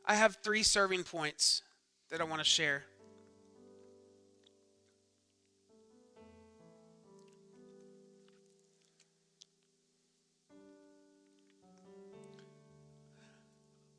[0.07, 1.63] I have three serving points
[2.11, 2.85] that I want to share.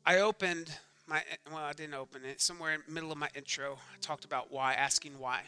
[0.06, 0.70] I opened
[1.06, 2.40] my, well, I didn't open it.
[2.40, 5.40] Somewhere in the middle of my intro, I talked about why, asking why.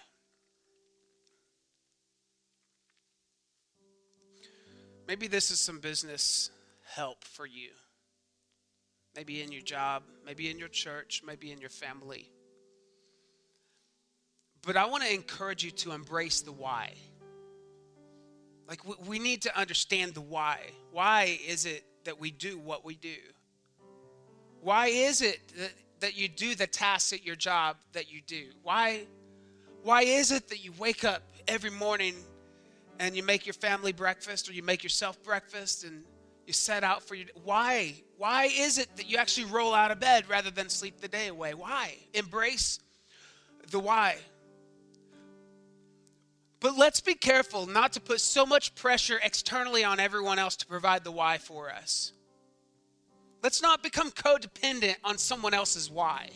[5.06, 6.50] Maybe this is some business
[6.84, 7.70] help for you.
[9.14, 12.30] Maybe in your job, maybe in your church, maybe in your family.
[14.62, 16.94] But I want to encourage you to embrace the why.
[18.68, 20.60] Like, we need to understand the why.
[20.90, 23.14] Why is it that we do what we do?
[24.60, 28.46] Why is it that, that you do the tasks at your job that you do?
[28.62, 29.06] Why,
[29.82, 32.14] why is it that you wake up every morning
[32.98, 36.02] and you make your family breakfast or you make yourself breakfast and
[36.46, 40.00] you set out for your why why is it that you actually roll out of
[40.00, 41.54] bed rather than sleep the day away?
[41.54, 41.94] Why?
[42.14, 42.78] Embrace
[43.70, 44.16] the why.
[46.60, 50.66] But let's be careful not to put so much pressure externally on everyone else to
[50.66, 52.12] provide the why for us
[53.42, 56.30] Let's not become codependent on someone else's why.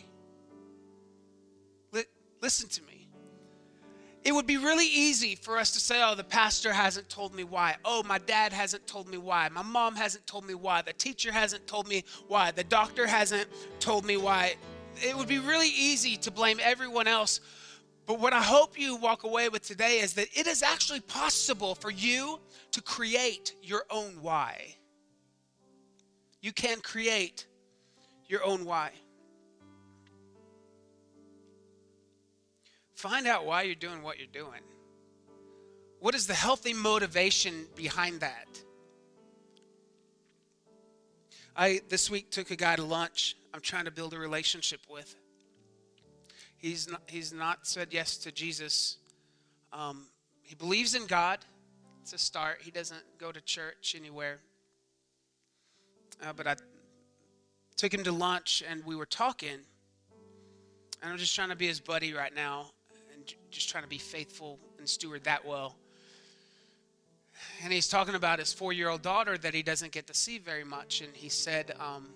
[2.43, 3.01] listen to me.
[4.23, 7.43] It would be really easy for us to say, oh, the pastor hasn't told me
[7.43, 7.77] why.
[7.85, 9.49] Oh, my dad hasn't told me why.
[9.49, 10.83] My mom hasn't told me why.
[10.83, 12.51] The teacher hasn't told me why.
[12.51, 14.57] The doctor hasn't told me why.
[15.03, 17.41] It would be really easy to blame everyone else.
[18.05, 21.75] But what I hope you walk away with today is that it is actually possible
[21.75, 22.41] for you
[22.73, 24.77] to create your own why.
[26.41, 27.47] You can create
[28.27, 28.91] your own why.
[32.95, 34.61] Find out why you're doing what you're doing.
[36.01, 38.63] What is the healthy motivation behind that?
[41.57, 45.15] I this week took a guy to lunch I'm trying to build a relationship with.
[46.57, 48.99] He's not, he's not said yes to Jesus.
[49.73, 50.07] Um,
[50.43, 51.39] he believes in God.
[52.03, 52.59] It's a start.
[52.63, 54.39] He doesn't go to church anywhere
[56.23, 56.57] uh, but I
[57.77, 59.59] took him to lunch and we were talking.
[61.03, 62.67] And I'm just trying to be his buddy right now
[63.15, 65.77] and j- just trying to be faithful and steward that well.
[67.63, 70.39] And he's talking about his four year old daughter that he doesn't get to see
[70.39, 71.01] very much.
[71.01, 72.09] And he said, um,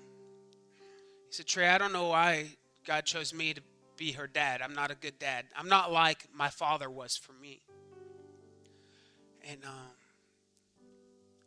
[1.29, 2.49] he said, Trey, I don't know why
[2.87, 3.63] God chose me to
[3.97, 4.61] be her dad.
[4.61, 5.47] I'm not a good dad.
[5.57, 7.61] I'm not like my father was for me.
[9.51, 9.95] And um,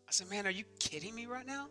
[0.08, 1.68] I said, man, are you kidding me right now?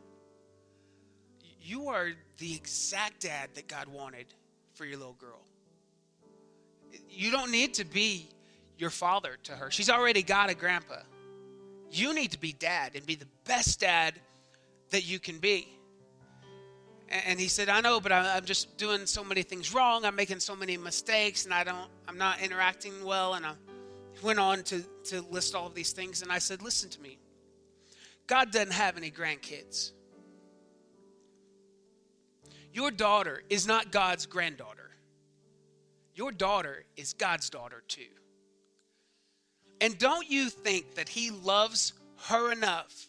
[1.66, 4.26] You are the exact dad that God wanted
[4.74, 5.40] for your little girl.
[7.11, 8.29] You don't need to be
[8.79, 9.70] your father to her.
[9.70, 10.98] She's already got a grandpa.
[11.90, 14.14] You need to be dad and be the best dad
[14.90, 15.66] that you can be.
[17.09, 20.05] And he said, I know, but I'm just doing so many things wrong.
[20.05, 23.35] I'm making so many mistakes and I don't, I'm not interacting well.
[23.35, 23.52] And I
[24.22, 26.22] went on to, to list all of these things.
[26.22, 27.18] And I said, listen to me.
[28.26, 29.92] God doesn't have any grandkids.
[32.77, 34.91] Your daughter is not God's granddaughter.
[36.15, 38.03] Your daughter is God's daughter too.
[39.81, 41.95] And don't you think that He loves
[42.27, 43.09] her enough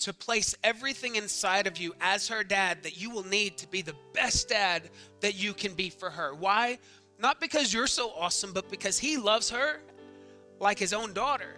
[0.00, 3.80] to place everything inside of you as her dad that you will need to be
[3.80, 4.90] the best dad
[5.20, 6.34] that you can be for her.
[6.34, 6.78] Why?
[7.18, 9.80] Not because you're so awesome, but because he loves her
[10.60, 11.56] like his own daughter.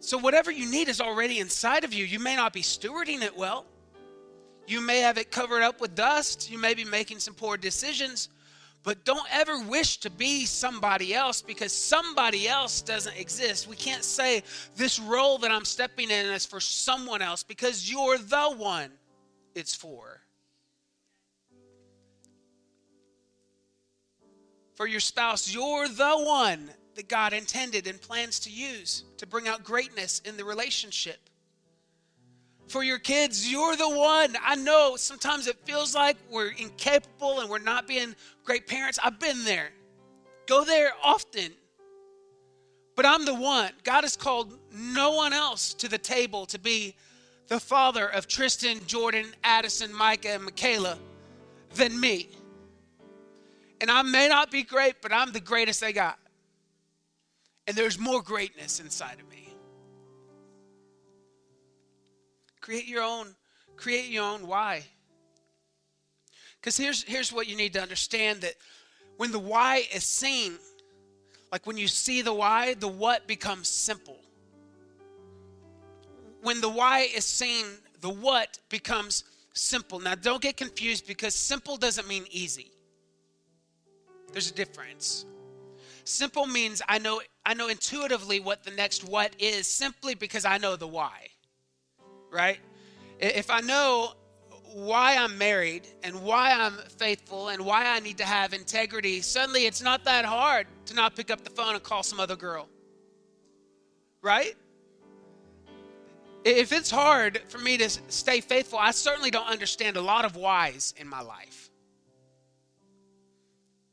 [0.00, 2.04] So, whatever you need is already inside of you.
[2.04, 3.66] You may not be stewarding it well.
[4.66, 6.50] You may have it covered up with dust.
[6.50, 8.28] You may be making some poor decisions.
[8.82, 13.66] But don't ever wish to be somebody else because somebody else doesn't exist.
[13.66, 14.44] We can't say
[14.76, 18.92] this role that I'm stepping in is for someone else because you're the one
[19.56, 20.20] it's for.
[24.76, 29.48] For your spouse, you're the one that God intended and plans to use to bring
[29.48, 31.18] out greatness in the relationship
[32.68, 33.50] for your kids.
[33.50, 34.36] You're the one.
[34.44, 38.98] I know sometimes it feels like we're incapable and we're not being great parents.
[39.02, 39.70] I've been there.
[40.46, 41.52] Go there often.
[42.94, 43.72] But I'm the one.
[43.84, 46.94] God has called no one else to the table to be
[47.48, 50.98] the father of Tristan, Jordan, Addison, Micah, and Michaela
[51.74, 52.30] than me.
[53.80, 56.18] And I may not be great, but I'm the greatest they got.
[57.66, 59.35] And there's more greatness inside of me.
[62.66, 63.28] Create your own,
[63.76, 64.82] create your own why.
[66.60, 68.54] Because here's, here's what you need to understand that
[69.18, 70.54] when the why is seen,
[71.52, 74.18] like when you see the why, the what becomes simple.
[76.42, 77.66] When the why is seen,
[78.00, 80.00] the what becomes simple.
[80.00, 82.72] Now, don't get confused because simple doesn't mean easy.
[84.32, 85.24] There's a difference.
[86.02, 90.58] Simple means I know I know intuitively what the next what is simply because I
[90.58, 91.28] know the why
[92.36, 92.58] right?
[93.18, 94.12] If I know
[94.74, 99.64] why I'm married and why I'm faithful and why I need to have integrity, suddenly
[99.64, 102.68] it's not that hard to not pick up the phone and call some other girl.
[104.20, 104.54] Right?
[106.44, 110.36] If it's hard for me to stay faithful, I certainly don't understand a lot of
[110.36, 111.70] whys in my life.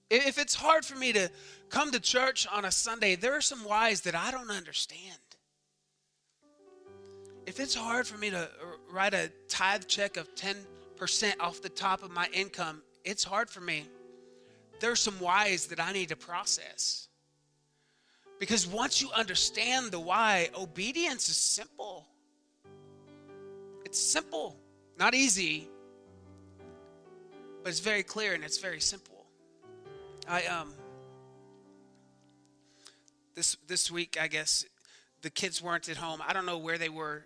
[0.09, 1.31] If it's hard for me to
[1.69, 5.17] come to church on a Sunday, there are some whys that I don't understand
[7.45, 8.49] if it's hard for me to
[8.91, 10.55] write a tithe check of 10%
[11.39, 13.85] off the top of my income, it's hard for me.
[14.79, 17.07] There's some whys that I need to process.
[18.39, 22.05] Because once you understand the why, obedience is simple.
[23.85, 24.57] It's simple,
[24.97, 25.69] not easy,
[27.63, 29.25] but it's very clear and it's very simple.
[30.27, 30.73] I um
[33.35, 34.65] this this week, I guess
[35.21, 36.21] the kids weren't at home.
[36.25, 37.25] I don't know where they were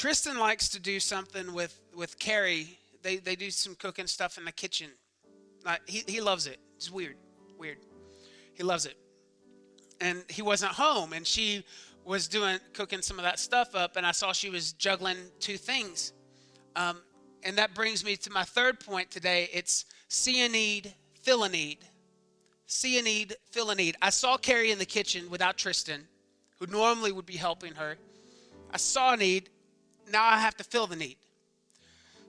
[0.00, 2.78] Tristan likes to do something with with Carrie.
[3.02, 4.88] They they do some cooking stuff in the kitchen.
[5.62, 6.56] Like he he loves it.
[6.76, 7.16] It's weird,
[7.58, 7.76] weird.
[8.54, 8.96] He loves it.
[10.00, 11.66] And he wasn't home, and she
[12.02, 15.58] was doing cooking some of that stuff up, and I saw she was juggling two
[15.58, 16.14] things.
[16.76, 17.02] Um,
[17.42, 19.50] and that brings me to my third point today.
[19.52, 21.80] It's see a need, fill a need.
[22.64, 23.96] See a need, fill a need.
[24.00, 26.08] I saw Carrie in the kitchen without Tristan,
[26.58, 27.98] who normally would be helping her.
[28.72, 29.50] I saw a need,
[30.10, 31.16] now I have to fill the need.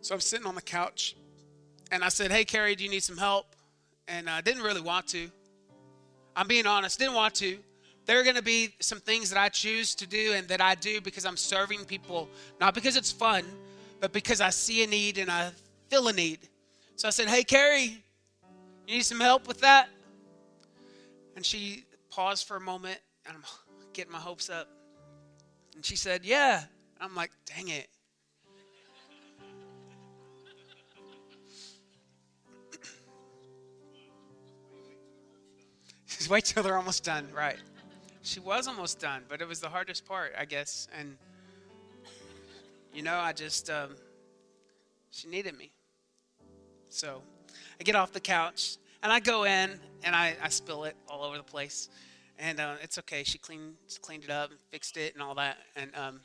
[0.01, 1.15] So I'm sitting on the couch
[1.91, 3.55] and I said, Hey, Carrie, do you need some help?
[4.07, 5.29] And I didn't really want to.
[6.35, 7.57] I'm being honest, didn't want to.
[8.05, 10.75] There are going to be some things that I choose to do and that I
[10.75, 12.27] do because I'm serving people,
[12.59, 13.45] not because it's fun,
[13.99, 15.51] but because I see a need and I
[15.89, 16.39] fill a need.
[16.95, 18.03] So I said, Hey, Carrie,
[18.87, 19.87] you need some help with that?
[21.35, 23.43] And she paused for a moment and I'm
[23.93, 24.67] getting my hopes up.
[25.75, 26.63] And she said, Yeah.
[27.01, 27.87] I'm like, dang it.
[36.07, 37.27] Just wait till they're almost done.
[37.35, 37.57] Right.
[38.21, 40.87] She was almost done, but it was the hardest part, I guess.
[40.97, 41.17] And,
[42.93, 43.95] you know, I just, um,
[45.09, 45.71] she needed me.
[46.89, 47.23] So
[47.79, 49.71] I get off the couch and I go in
[50.03, 51.89] and I, I spill it all over the place.
[52.37, 53.23] And uh, it's okay.
[53.23, 55.57] She cleaned, cleaned it up and fixed it and all that.
[55.75, 56.19] And um,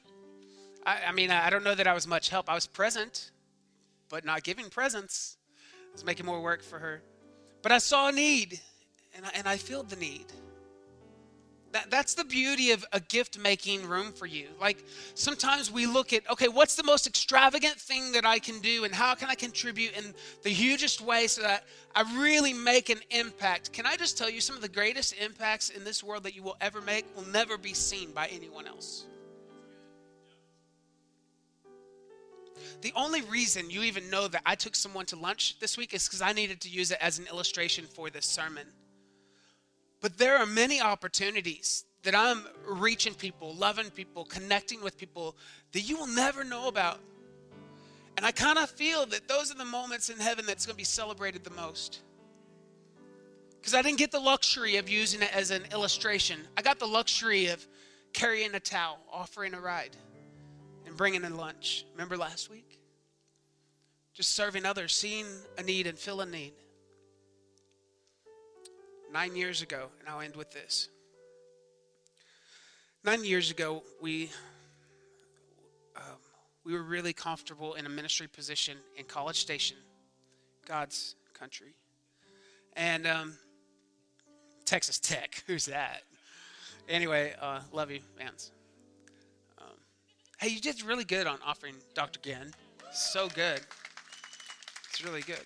[0.86, 2.48] I, I mean, I don't know that I was much help.
[2.48, 3.32] I was present,
[4.08, 5.36] but not giving presents.
[5.90, 7.02] I was making more work for her.
[7.60, 8.60] But I saw a need,
[9.14, 10.26] and I, and I filled the need.
[11.72, 14.46] That, that's the beauty of a gift making room for you.
[14.60, 14.84] Like
[15.14, 18.94] sometimes we look at, okay, what's the most extravagant thing that I can do, and
[18.94, 21.64] how can I contribute in the hugest way so that
[21.96, 23.72] I really make an impact?
[23.72, 26.44] Can I just tell you, some of the greatest impacts in this world that you
[26.44, 29.06] will ever make will never be seen by anyone else.
[32.80, 36.06] The only reason you even know that I took someone to lunch this week is
[36.06, 38.66] because I needed to use it as an illustration for this sermon.
[40.00, 45.36] But there are many opportunities that I'm reaching people, loving people, connecting with people
[45.72, 47.00] that you will never know about.
[48.16, 50.78] And I kind of feel that those are the moments in heaven that's going to
[50.78, 52.02] be celebrated the most.
[53.60, 56.38] Because I didn't get the luxury of using it as an illustration.
[56.56, 57.66] I got the luxury of
[58.12, 59.96] carrying a towel, offering a ride,
[60.96, 61.84] bringing in lunch.
[61.92, 62.80] Remember last week?
[64.14, 65.26] Just serving others, seeing
[65.58, 66.52] a need and fill a need.
[69.12, 70.88] Nine years ago, and I'll end with this.
[73.04, 74.30] Nine years ago, we
[75.96, 76.02] um,
[76.64, 79.76] we were really comfortable in a ministry position in College Station,
[80.66, 81.74] God's country,
[82.74, 83.34] and um,
[84.64, 85.44] Texas Tech.
[85.46, 86.02] Who's that?
[86.88, 88.50] Anyway, uh, love you, fans.
[90.38, 92.20] Hey, you did really good on offering Dr.
[92.20, 92.52] Gann.
[92.92, 93.60] So good.
[94.90, 95.40] It's really good.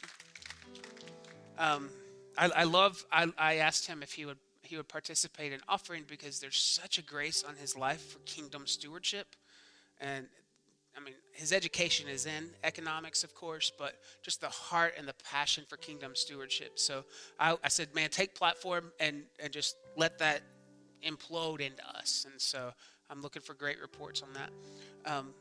[1.59, 1.91] Um,
[2.37, 3.05] I, I, love.
[3.13, 6.99] I, I asked him if he would he would participate in offering because there's such
[6.99, 9.35] a grace on his life for kingdom stewardship,
[10.01, 10.27] and
[10.97, 15.15] I mean, his education is in economics, of course, but just the heart and the
[15.31, 16.79] passion for kingdom stewardship.
[16.79, 17.05] So
[17.39, 20.43] I, I said, man, take platform and, and just let that
[21.07, 22.27] implode into us.
[22.31, 22.73] And so
[23.11, 25.13] I'm looking for great reports on that.
[25.13, 25.35] Um,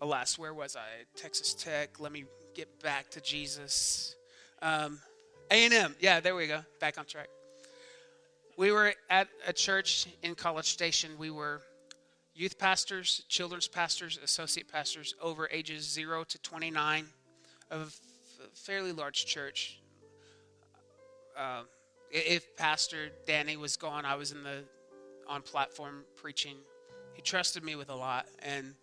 [0.00, 1.04] alas, where was I?
[1.16, 1.98] Texas Tech.
[1.98, 4.14] Let me get back to Jesus.
[4.60, 5.00] Um,
[5.50, 5.96] A&M.
[6.00, 6.60] Yeah, there we go.
[6.78, 7.28] Back on track.
[8.58, 11.12] We were at a church in College Station.
[11.18, 11.62] We were
[12.34, 17.06] youth pastors, children's pastors, associate pastors over ages 0 to 29
[17.70, 17.98] of
[18.44, 19.80] a fairly large church.
[21.38, 21.62] Uh,
[22.10, 24.64] if Pastor Danny was gone, I was in the
[25.30, 26.56] on platform preaching.
[27.14, 28.74] He trusted me with a lot and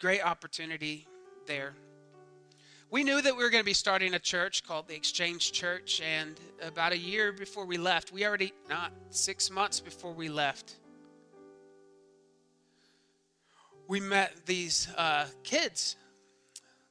[0.00, 1.06] great opportunity
[1.46, 1.74] there.
[2.90, 6.02] We knew that we were going to be starting a church called the Exchange Church,
[6.02, 10.76] and about a year before we left, we already, not six months before we left,
[13.88, 15.96] we met these uh, kids.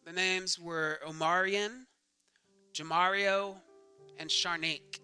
[0.05, 1.85] The names were Omarion,
[2.73, 3.55] Jamario,
[4.17, 4.99] and Sharnique.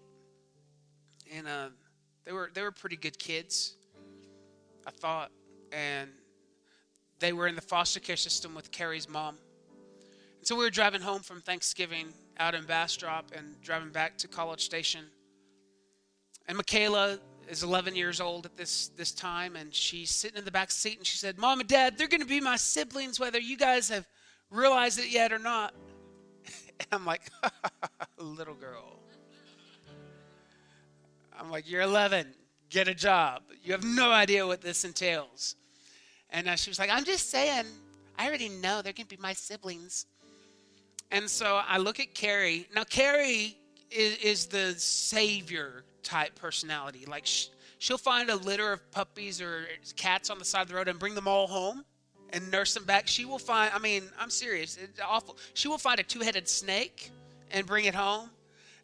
[1.32, 1.68] And uh,
[2.24, 3.77] they were they were pretty good kids,
[4.88, 5.30] I thought.
[5.70, 6.08] And
[7.20, 9.36] they were in the foster care system with Carrie's mom.
[10.38, 12.06] And so we were driving home from Thanksgiving
[12.38, 15.04] out in Bastrop and driving back to College Station.
[16.46, 17.18] And Michaela
[17.50, 20.98] is 11 years old at this this time and she's sitting in the back seat
[20.98, 23.88] and she said mom and dad they're going to be my siblings whether you guys
[23.88, 24.06] have
[24.50, 25.72] realized it yet or not
[26.44, 27.22] and i'm like
[28.18, 28.98] little girl
[31.40, 32.26] i'm like you're 11
[32.70, 35.56] get a job you have no idea what this entails
[36.30, 37.64] and uh, she was like i'm just saying
[38.18, 40.06] i already know they're going to be my siblings
[41.10, 43.56] and so i look at carrie now carrie
[43.90, 47.04] is, is the savior type personality.
[47.06, 47.26] Like
[47.78, 49.66] she'll find a litter of puppies or
[49.96, 51.84] cats on the side of the road and bring them all home
[52.30, 53.06] and nurse them back.
[53.06, 55.36] She will find, I mean, I'm serious, it's awful.
[55.54, 57.10] She will find a two headed snake
[57.50, 58.30] and bring it home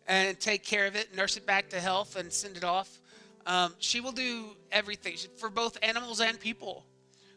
[0.06, 3.00] and take care of it, nurse it back to health, and send it off.
[3.46, 6.84] Um, she will do everything for both animals and people.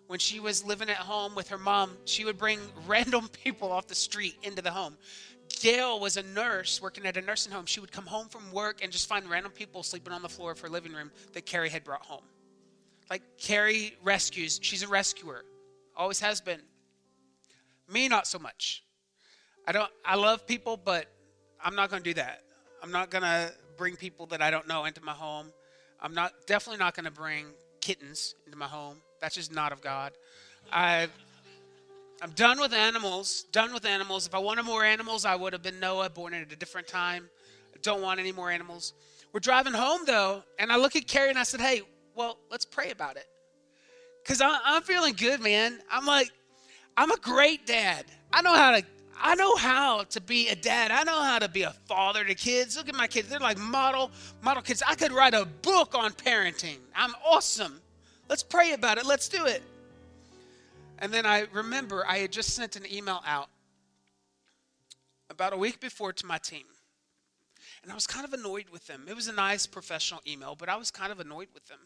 [0.08, 3.88] When she was living at home with her mom, she would bring random people off
[3.88, 4.98] the street into the home.
[5.60, 7.66] Gail was a nurse working at a nursing home.
[7.66, 10.52] She would come home from work and just find random people sleeping on the floor
[10.52, 12.24] of her living room that Carrie had brought home.
[13.10, 15.44] Like Carrie rescues, she's a rescuer,
[15.96, 16.62] always has been.
[17.90, 18.84] Me, not so much.
[19.66, 19.90] I don't.
[20.06, 21.08] I love people, but
[21.64, 22.42] I'm not going to do that.
[22.84, 25.52] I'm not going to bring people that I don't know into my home.
[26.02, 27.48] I'm not definitely not going to bring
[27.82, 28.98] kittens into my home.
[29.20, 30.14] That's just not of God.
[30.72, 31.08] I
[32.22, 33.46] I'm done with animals.
[33.52, 34.26] Done with animals.
[34.28, 37.30] If I wanted more animals, I would have been Noah, born at a different time.
[37.74, 38.94] I don't want any more animals.
[39.34, 41.82] We're driving home though, and I look at Carrie and I said, "Hey,
[42.16, 43.28] well, let's pray about it."
[44.26, 45.80] Cause I, I'm feeling good, man.
[45.90, 46.30] I'm like,
[46.98, 48.06] I'm a great dad.
[48.34, 48.84] I know how to.
[49.22, 50.92] I know how to be a dad.
[50.92, 52.78] I know how to be a father to kids.
[52.78, 53.30] Look at my kids.
[53.30, 54.12] They're like model
[54.42, 54.84] model kids.
[54.86, 56.78] I could write a book on parenting.
[56.96, 57.82] I'm awesome.
[58.30, 59.06] Let's pray about it.
[59.06, 59.64] Let's do it.
[61.00, 63.50] And then I remember I had just sent an email out
[65.30, 66.66] about a week before to my team.
[67.84, 69.06] And I was kind of annoyed with them.
[69.08, 71.80] It was a nice professional email, but I was kind of annoyed with them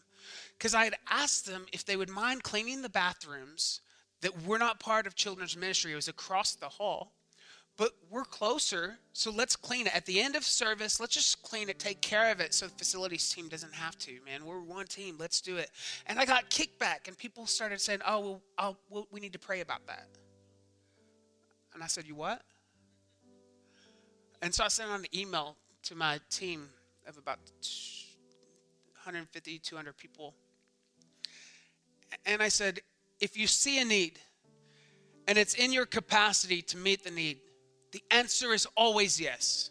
[0.58, 3.80] because I had asked them if they would mind cleaning the bathrooms
[4.22, 5.92] that were not part of children's ministry.
[5.92, 7.12] It was across the hall
[7.76, 9.96] but we're closer, so let's clean it.
[9.96, 12.72] At the end of service, let's just clean it, take care of it so the
[12.72, 14.44] facilities team doesn't have to, man.
[14.44, 15.70] We're one team, let's do it.
[16.06, 19.38] And I got kickback, and people started saying, oh, well, oh, well we need to
[19.38, 20.06] pray about that.
[21.74, 22.42] And I said, you what?
[24.42, 26.68] And so I sent out an email to my team
[27.08, 27.38] of about
[29.04, 30.34] 150, 200 people.
[32.26, 32.80] And I said,
[33.20, 34.18] if you see a need
[35.26, 37.38] and it's in your capacity to meet the need,
[37.92, 39.70] the answer is always yes.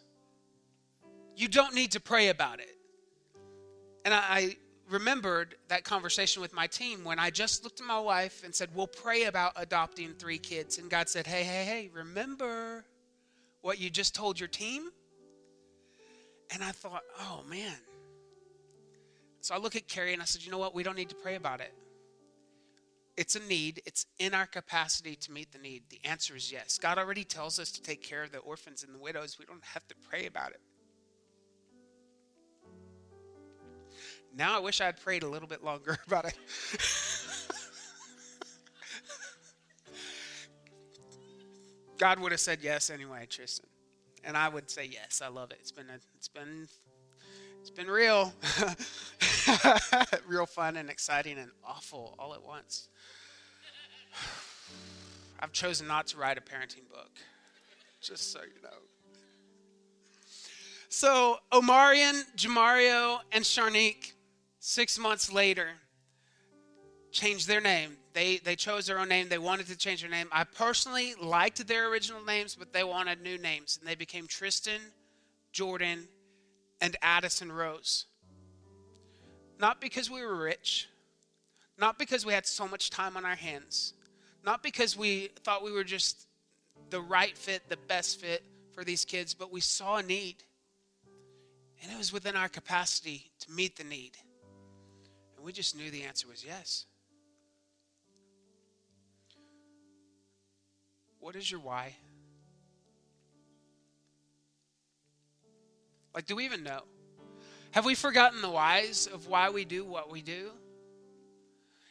[1.36, 2.70] You don't need to pray about it.
[4.06, 4.56] And I,
[4.92, 8.70] remembered that conversation with my team when I just looked at my wife and said,
[8.76, 10.78] We'll pray about adopting three kids.
[10.78, 12.86] And God said, Hey, hey, hey, remember
[13.62, 14.90] what you just told your team?
[16.52, 17.78] And I thought, Oh, man.
[19.40, 20.76] So I look at Carrie and I said, You know what?
[20.76, 21.74] We don't need to pray about it.
[23.18, 23.82] It's a need.
[23.86, 25.84] It's in our capacity to meet the need.
[25.90, 26.78] The answer is yes.
[26.78, 29.38] God already tells us to take care of the orphans and the widows.
[29.38, 30.62] We don't have to pray about it.
[34.36, 36.38] Now I wish I had prayed a little bit longer about it.
[41.98, 43.70] God would have said yes anyway, Tristan.
[44.24, 45.22] And I would say yes.
[45.24, 45.58] I love it.
[45.60, 46.68] It's been a, it's been
[47.62, 48.34] it's been real.
[50.28, 52.88] real fun and exciting and awful all at once.
[55.40, 57.12] I've chosen not to write a parenting book.
[58.02, 58.70] Just so you know.
[60.90, 64.14] So Omarion, Jamario, and Sharnique
[64.60, 65.68] six months later,
[67.12, 67.96] changed their name.
[68.14, 69.30] They, they chose their own name.
[69.30, 70.28] They wanted to change their name.
[70.32, 73.78] I personally liked their original names, but they wanted new names.
[73.80, 74.82] And they became Tristan,
[75.52, 76.08] Jordan,
[76.82, 78.06] and Addison Rose.
[79.60, 80.90] Not because we were rich,
[81.78, 83.94] not because we had so much time on our hands,
[84.44, 86.28] not because we thought we were just
[86.90, 90.38] the right fit, the best fit for these kids, but we saw a need.
[91.84, 94.18] And it was within our capacity to meet the need.
[95.36, 96.86] And we just knew the answer was yes.
[101.20, 101.96] What is your why?
[106.14, 106.82] Like, do we even know?
[107.72, 110.52] Have we forgotten the whys of why we do what we do?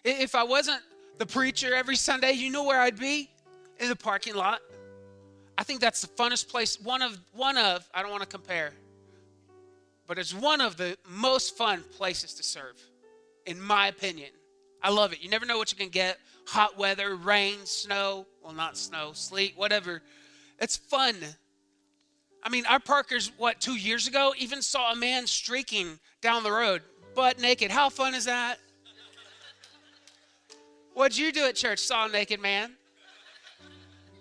[0.04, 0.82] If I wasn't
[1.18, 3.30] the preacher every Sunday, you know where I'd be?
[3.78, 4.60] In the parking lot.
[5.56, 6.80] I think that's the funnest place.
[6.80, 8.72] One of, one of, I don't want to compare,
[10.06, 12.76] but it's one of the most fun places to serve
[13.46, 14.30] in my opinion.
[14.82, 15.22] I love it.
[15.22, 18.26] You never know what you can get hot weather, rain, snow.
[18.42, 20.02] Well, not snow, sleet, whatever.
[20.58, 21.16] It's fun.
[22.42, 26.52] I mean, our Parkers, what, two years ago, even saw a man streaking down the
[26.52, 26.82] road,
[27.14, 27.70] butt naked.
[27.70, 28.58] How fun is that?
[30.94, 31.78] What'd you do at church?
[31.78, 32.72] Saw a naked man?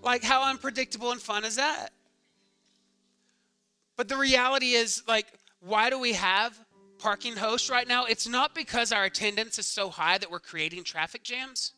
[0.01, 1.89] Like, how unpredictable and fun is that?
[3.97, 5.27] But the reality is, like,
[5.59, 6.57] why do we have
[6.99, 10.83] parking hosts right now, it's not because our attendance is so high that we're creating
[10.83, 11.71] traffic jams.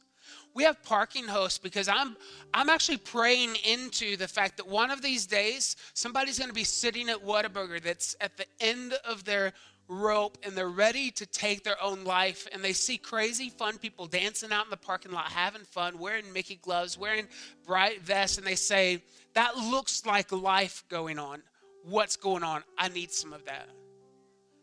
[0.54, 2.18] We have parking hosts because I'm
[2.54, 6.64] I'm actually praying into the fact that one of these days somebody's going to be
[6.66, 9.54] sitting at Whataburger that's at the end of their
[9.88, 12.48] rope and they're ready to take their own life.
[12.52, 16.32] And they see crazy fun people dancing out in the parking lot having fun wearing
[16.32, 17.28] mickey gloves wearing
[17.66, 18.38] bright vests.
[18.38, 21.44] And they say that looks like life going on.
[21.84, 22.64] What's going on?
[22.78, 23.68] I need some of that.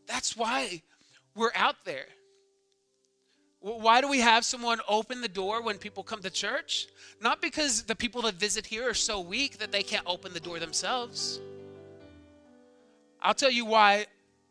[0.07, 0.83] That's why
[1.35, 2.07] we're out there.
[3.77, 6.87] Why do we have someone open the door when people come to church?
[7.21, 10.41] Not because the people that visit here are so weak that they can't open the
[10.41, 11.41] door themselves.
[13.21, 14.07] I'll tell you why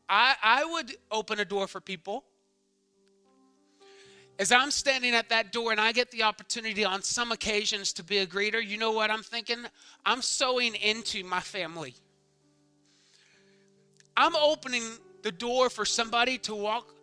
[0.07, 2.23] I, I would open a door for people.
[4.39, 8.03] As I'm standing at that door and I get the opportunity on some occasions to
[8.03, 9.65] be a greeter, you know what I'm thinking?
[10.05, 11.95] I'm sowing into my family.
[14.15, 14.83] I'm opening
[15.23, 16.93] the door for somebody to walk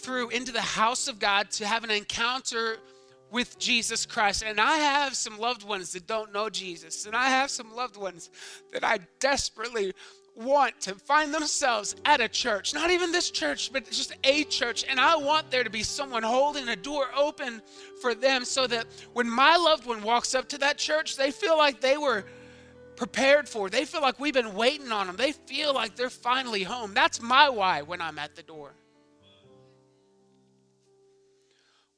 [0.00, 2.76] through into the house of God to have an encounter
[3.30, 4.42] with Jesus Christ.
[4.44, 7.06] And I have some loved ones that don't know Jesus.
[7.06, 8.30] And I have some loved ones
[8.72, 9.92] that I desperately
[10.34, 14.84] want to find themselves at a church, not even this church, but just a church.
[14.88, 17.60] And I want there to be someone holding a door open
[18.00, 21.58] for them so that when my loved one walks up to that church, they feel
[21.58, 22.24] like they were
[22.96, 23.68] prepared for.
[23.68, 25.16] They feel like we've been waiting on them.
[25.16, 26.94] They feel like they're finally home.
[26.94, 28.72] That's my why when I'm at the door.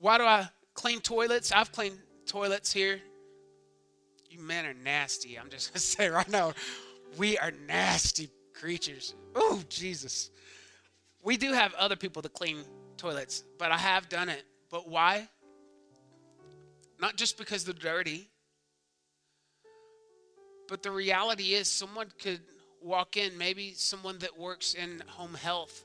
[0.03, 1.53] Why do I clean toilets?
[1.53, 1.96] I've cleaned
[2.26, 3.00] toilets here.
[4.28, 5.38] You men are nasty.
[5.38, 6.55] I'm just going to say right now,
[7.18, 9.14] we are nasty creatures.
[9.36, 10.30] Oh, Jesus.
[11.22, 12.64] We do have other people to clean
[12.96, 14.42] toilets, but I have done it.
[14.72, 15.28] But why?
[17.00, 18.28] Not just because they're dirty,
[20.66, 22.40] but the reality is, someone could
[22.80, 25.84] walk in, maybe someone that works in home health,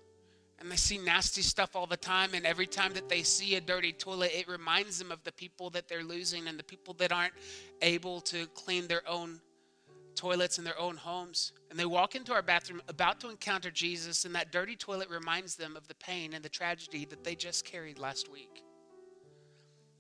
[0.60, 2.32] and they see nasty stuff all the time.
[2.34, 5.70] And every time that they see a dirty toilet, it reminds them of the people
[5.72, 7.34] that they're losing and the people that aren't
[7.82, 9.40] able to clean their own
[10.16, 11.54] toilets in their own homes.
[11.70, 15.56] And they walk into our bathroom about to encounter Jesus, and that dirty toilet reminds
[15.56, 18.64] them of the pain and the tragedy that they just carried last week.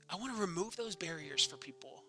[0.09, 2.03] I want to remove those barriers for people.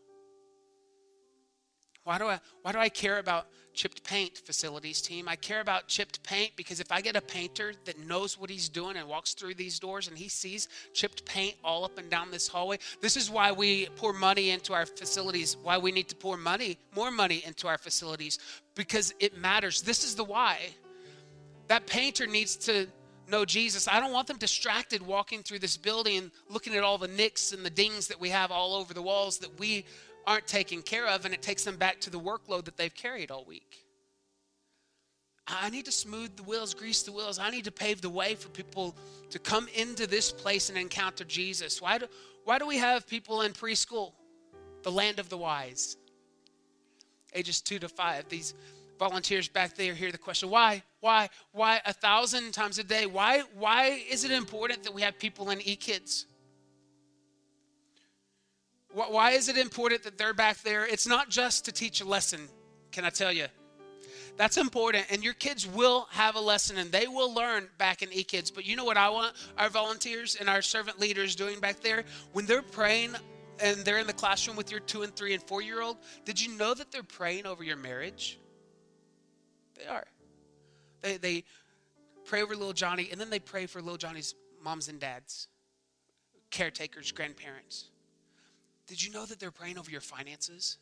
[2.08, 5.28] Why do I why do I care about chipped paint facilities team?
[5.28, 8.70] I care about chipped paint because if I get a painter that knows what he's
[8.70, 12.30] doing and walks through these doors and he sees chipped paint all up and down
[12.30, 16.16] this hallway, this is why we pour money into our facilities, why we need to
[16.16, 18.38] pour money, more money into our facilities
[18.74, 19.82] because it matters.
[19.82, 20.60] This is the why.
[21.66, 22.86] That painter needs to
[23.28, 23.86] know Jesus.
[23.86, 27.52] I don't want them distracted walking through this building and looking at all the nicks
[27.52, 29.84] and the dings that we have all over the walls that we
[30.28, 33.30] aren't taken care of, and it takes them back to the workload that they've carried
[33.30, 33.86] all week.
[35.46, 37.38] I need to smooth the wheels, grease the wheels.
[37.38, 38.94] I need to pave the way for people
[39.30, 41.80] to come into this place and encounter Jesus.
[41.80, 42.06] Why do,
[42.44, 44.12] why do we have people in preschool,
[44.82, 45.96] the land of the wise,
[47.32, 48.28] ages two to five?
[48.28, 48.52] These
[48.98, 53.44] volunteers back there hear the question why why why a thousand times a day why
[53.56, 56.26] why is it important that we have people in e-kids
[58.92, 60.86] why is it important that they're back there?
[60.86, 62.48] It's not just to teach a lesson,
[62.90, 63.46] can I tell you?
[64.36, 65.06] That's important.
[65.10, 68.54] And your kids will have a lesson and they will learn back in eKids.
[68.54, 72.04] But you know what I want our volunteers and our servant leaders doing back there?
[72.32, 73.16] When they're praying
[73.60, 76.40] and they're in the classroom with your two and three and four year old, did
[76.40, 78.38] you know that they're praying over your marriage?
[79.74, 80.06] They are.
[81.02, 81.44] They, they
[82.24, 85.48] pray over little Johnny and then they pray for little Johnny's moms and dads,
[86.50, 87.86] caretakers, grandparents.
[88.88, 90.78] Did you know that they're praying over your finances?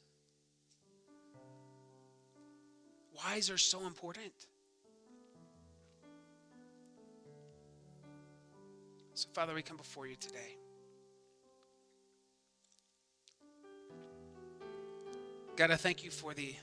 [3.13, 4.33] Whys are so important.
[9.15, 10.57] So, Father, we come before you today.
[15.57, 16.55] God, I thank you for the,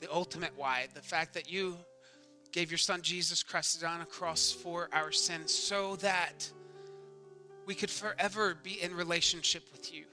[0.00, 1.76] the ultimate why, the fact that you
[2.52, 6.50] gave your son Jesus Christ on a cross for our sins so that
[7.66, 10.04] we could forever be in relationship with you.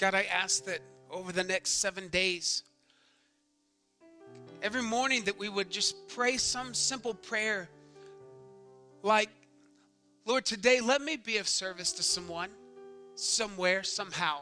[0.00, 0.80] God, I ask that
[1.10, 2.62] over the next seven days,
[4.62, 7.68] every morning that we would just pray some simple prayer.
[9.02, 9.28] Like,
[10.24, 12.48] Lord, today let me be of service to someone,
[13.14, 14.38] somewhere, somehow.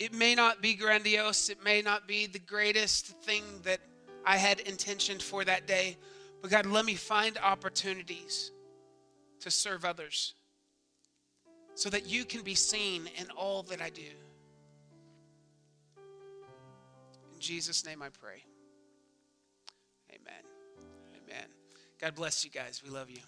[0.00, 3.78] It may not be grandiose, it may not be the greatest thing that
[4.24, 5.98] I had intentioned for that day,
[6.42, 8.50] but God, let me find opportunities
[9.38, 10.34] to serve others
[11.76, 14.00] so that you can be seen in all that I do.
[17.34, 18.42] In Jesus' name I pray.
[20.10, 20.42] Amen.
[21.22, 21.46] Amen.
[22.00, 22.82] God bless you guys.
[22.82, 23.20] We love you.